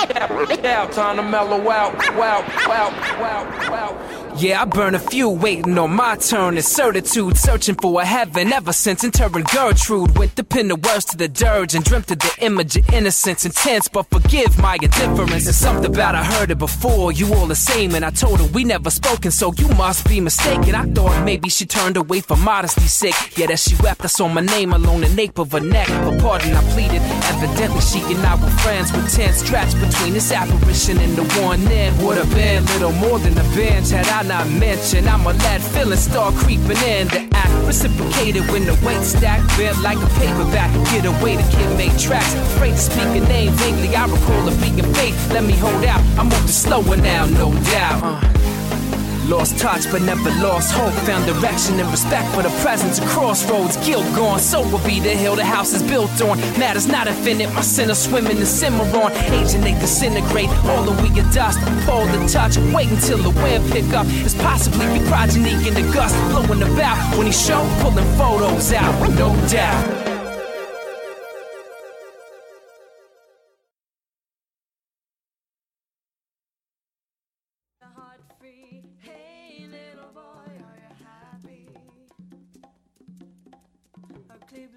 doubt, 0.62 0.92
time 0.92 1.16
to 1.16 1.22
mellow 1.22 1.70
out, 1.70 1.96
wow, 2.16 2.40
wow, 2.68 2.90
wow, 3.20 3.70
wow. 3.70 4.23
Yeah, 4.36 4.62
I 4.62 4.64
burn 4.64 4.96
a 4.96 4.98
few 4.98 5.30
waiting 5.30 5.78
on 5.78 5.94
my 5.94 6.16
turn 6.16 6.56
in 6.56 6.62
certitude, 6.64 7.36
searching 7.36 7.76
for 7.76 8.00
a 8.00 8.04
heaven 8.04 8.52
ever 8.52 8.72
since 8.72 9.04
interring 9.04 9.44
Gertrude. 9.44 10.18
Went 10.18 10.34
to 10.34 10.42
pin 10.42 10.66
the 10.66 10.74
words 10.74 11.04
to 11.06 11.16
the 11.16 11.28
dirge 11.28 11.76
and 11.76 11.84
dreamt 11.84 12.10
of 12.10 12.18
the 12.18 12.36
image 12.40 12.76
of 12.76 12.88
innocence 12.92 13.44
intense, 13.44 13.86
but 13.86 14.10
forgive 14.10 14.58
my 14.58 14.74
indifference. 14.82 15.46
It's 15.46 15.56
something 15.56 15.94
about 15.94 16.16
I 16.16 16.24
heard 16.24 16.50
it 16.50 16.58
before, 16.58 17.12
you 17.12 17.32
all 17.32 17.46
the 17.46 17.54
same, 17.54 17.94
and 17.94 18.04
I 18.04 18.10
told 18.10 18.40
her 18.40 18.46
we 18.48 18.64
never 18.64 18.90
spoken, 18.90 19.30
so 19.30 19.52
you 19.56 19.68
must 19.68 20.08
be 20.08 20.20
mistaken. 20.20 20.74
I 20.74 20.84
thought 20.86 21.24
maybe 21.24 21.48
she 21.48 21.64
turned 21.64 21.96
away 21.96 22.20
for 22.20 22.36
modesty's 22.36 22.92
sake. 22.92 23.38
Yet 23.38 23.52
as 23.52 23.62
she 23.62 23.76
wept, 23.84 24.02
I 24.04 24.08
saw 24.08 24.26
my 24.28 24.40
name 24.40 24.72
alone 24.72 25.02
the 25.02 25.10
nape 25.10 25.38
of 25.38 25.52
her 25.52 25.60
neck. 25.60 25.86
For 25.86 26.18
pardon, 26.20 26.56
I 26.56 26.62
pleaded. 26.72 27.02
Evidently, 27.30 27.80
she 27.80 28.00
and 28.12 28.26
I 28.26 28.34
were 28.34 28.50
friends 28.50 28.92
with 28.92 29.14
tense 29.14 29.44
traps 29.44 29.74
between 29.74 30.12
this 30.12 30.32
apparition 30.32 30.98
and 30.98 31.14
the 31.14 31.22
one 31.40 31.64
then. 31.66 31.96
Would 32.04 32.16
have 32.16 32.34
been 32.34 32.66
little 32.66 32.92
more 32.92 33.20
than 33.20 33.38
a 33.38 33.44
bench 33.54 33.90
had 33.90 34.08
I 34.08 34.23
not 34.28 34.48
mentioned. 34.48 35.08
I'm 35.08 35.26
a 35.26 35.32
lad 35.32 35.62
feeling 35.62 35.98
start 35.98 36.34
creeping 36.34 36.80
in. 36.84 37.08
The 37.08 37.28
act 37.32 37.66
reciprocated 37.66 38.50
when 38.50 38.64
the 38.64 38.74
weight 38.84 39.02
stacked 39.02 39.46
bent 39.56 39.80
like 39.82 39.98
a 39.98 40.06
paperback. 40.20 40.72
Get 40.90 41.04
away, 41.04 41.36
the 41.36 41.46
kid 41.50 41.76
made 41.76 41.98
tracks. 41.98 42.34
Afraid 42.34 42.72
to 42.72 42.78
speak 42.78 43.06
a 43.06 43.20
name 43.28 43.52
vaguely. 43.52 43.94
I 43.94 44.06
recall 44.06 44.48
a 44.48 44.52
being 44.60 44.82
faith. 44.94 45.32
Let 45.32 45.44
me 45.44 45.54
hold 45.54 45.84
out. 45.84 46.00
I'm 46.18 46.28
moving 46.28 46.48
slower 46.48 46.96
now, 46.96 47.26
no 47.26 47.52
doubt. 47.70 48.02
Uh. 48.02 48.43
Lost 49.28 49.58
touch, 49.58 49.90
but 49.90 50.02
never 50.02 50.30
lost 50.42 50.72
hope. 50.72 50.92
Found 51.06 51.24
direction 51.24 51.80
and 51.80 51.90
respect 51.90 52.28
for 52.34 52.42
the 52.42 52.50
presence 52.60 52.98
of 52.98 53.06
crossroads. 53.06 53.76
Guilt 53.78 54.04
gone, 54.14 54.38
so 54.38 54.60
will 54.68 54.84
be 54.84 55.00
the 55.00 55.10
hill 55.10 55.34
the 55.34 55.44
house 55.44 55.72
is 55.72 55.82
built 55.82 56.20
on. 56.20 56.38
Matter's 56.58 56.86
not 56.86 57.08
infinite, 57.08 57.52
my 57.54 57.62
sin 57.62 57.88
is 57.88 57.98
swimming 58.02 58.36
and 58.36 58.46
simmer 58.46 58.84
on. 58.98 59.12
Aging, 59.12 59.62
they 59.62 59.72
disintegrate. 59.72 60.50
All 60.66 60.82
the 60.82 60.92
we 61.02 61.08
get 61.08 61.32
dust, 61.32 61.58
pull 61.86 62.04
the 62.06 62.28
touch. 62.28 62.58
Wait 62.74 62.90
until 62.90 63.18
the 63.18 63.30
wind 63.30 63.64
pick 63.72 63.90
up. 63.94 64.06
It's 64.08 64.34
possibly 64.34 64.86
your 64.94 65.06
progeny 65.06 65.52
in 65.66 65.72
the 65.72 65.90
gust, 65.94 66.14
blowing 66.30 66.62
about. 66.62 67.16
When 67.16 67.26
he 67.26 67.32
show, 67.32 67.66
pulling 67.80 68.04
photos 68.18 68.72
out, 68.72 69.08
no 69.16 69.34
doubt. 69.48 70.03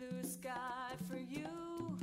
Blue 0.10 0.24
sky 0.24 0.93
for 1.10 1.18
you, 1.18 1.97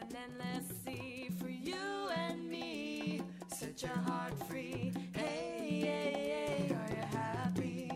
an 0.00 0.08
endless 0.24 0.66
sea 0.84 1.28
for 1.40 1.48
you 1.48 2.08
and 2.14 2.48
me. 2.48 3.22
Set 3.48 3.82
your 3.82 3.92
heart 3.92 4.34
free. 4.48 4.92
Hey, 5.12 5.80
hey, 5.80 6.68
hey, 6.68 6.74
are 6.74 6.90
you 6.94 7.06
happy? 7.16 7.90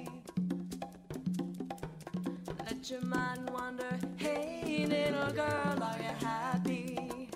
Let 2.64 2.90
your 2.90 3.02
mind 3.02 3.50
wander. 3.50 3.98
Hey, 4.16 4.86
little 4.88 5.32
girl, 5.32 5.82
are 5.82 5.98
you 5.98 6.26
happy? 6.26 7.28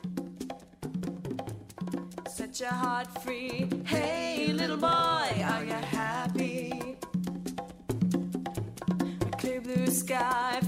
Set 2.28 2.60
your 2.60 2.70
heart 2.70 3.22
free. 3.22 3.68
Hey, 3.84 4.52
little 4.52 4.76
boy, 4.78 4.88
are 4.88 5.64
you 5.64 5.72
happy? 5.72 6.96
A 9.20 9.36
clear 9.36 9.60
blue 9.60 9.86
sky 9.88 10.60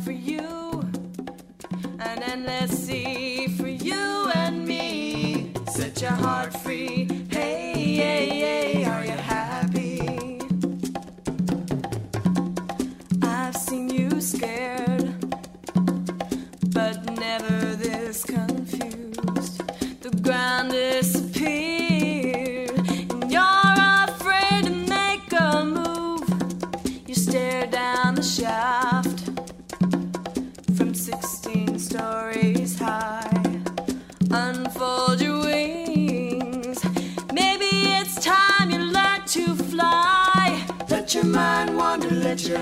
an 2.17 2.23
endless 2.23 2.87
sea 2.87 3.49
for 3.49 3.69
you 3.69 4.31
and 4.35 4.65
me. 4.65 5.53
Set 5.69 6.01
your 6.01 6.13
heart 6.13 6.53
free. 6.53 7.06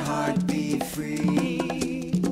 Heart 0.05 0.47
be 0.47 0.79
free. 0.81 2.23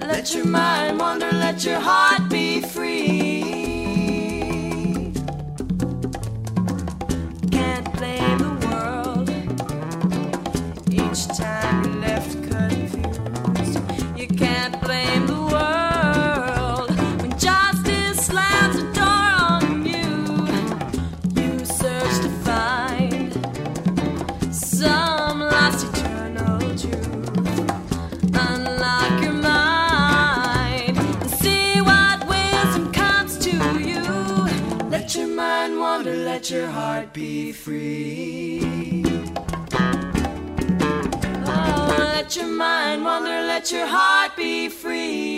Let 0.00 0.34
your 0.34 0.46
mind 0.46 0.98
wander, 0.98 1.30
let 1.32 1.64
your 1.64 1.80
heart 1.80 2.27
free. 37.52 39.04
Oh, 41.46 42.10
let 42.14 42.36
your 42.36 42.46
mind 42.46 43.04
wander, 43.04 43.28
let 43.28 43.70
your 43.72 43.86
heart 43.86 44.36
be 44.36 44.68
free. 44.68 45.37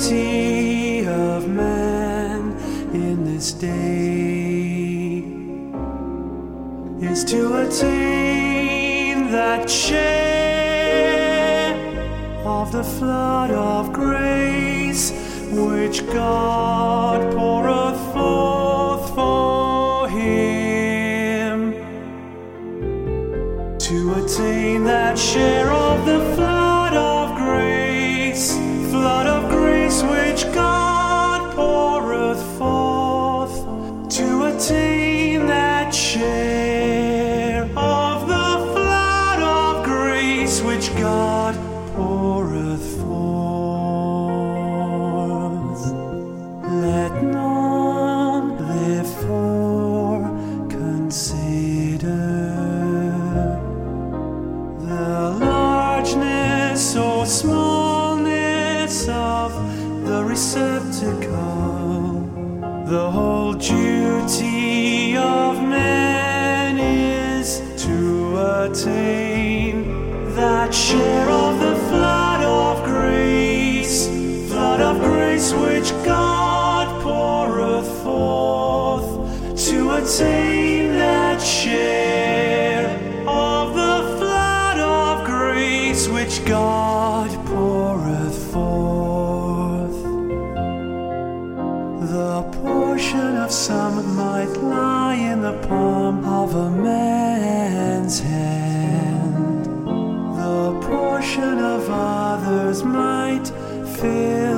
of 0.00 1.48
man 1.48 2.56
in 2.94 3.24
this 3.24 3.52
day 3.52 5.24
is 7.04 7.24
to 7.24 7.66
attain 7.66 9.28
that 9.32 9.68
share 9.68 10.04
of 12.46 12.70
the 12.70 12.84
flood 12.84 13.50
of 13.50 13.92
grace 13.92 15.10
which 15.50 16.06
God 16.12 17.32
poureth 17.34 17.98
forth 18.14 19.14
for 19.16 20.08
him. 20.08 21.72
To 23.80 24.14
attain 24.14 24.84
that 24.84 25.18
share 25.18 25.72
of 25.72 26.06
the 26.06 26.20
flood. 26.36 26.57
destruction 101.28 101.58
of 101.58 101.90
others 101.90 102.82
might 102.82 103.46
fill. 104.00 104.57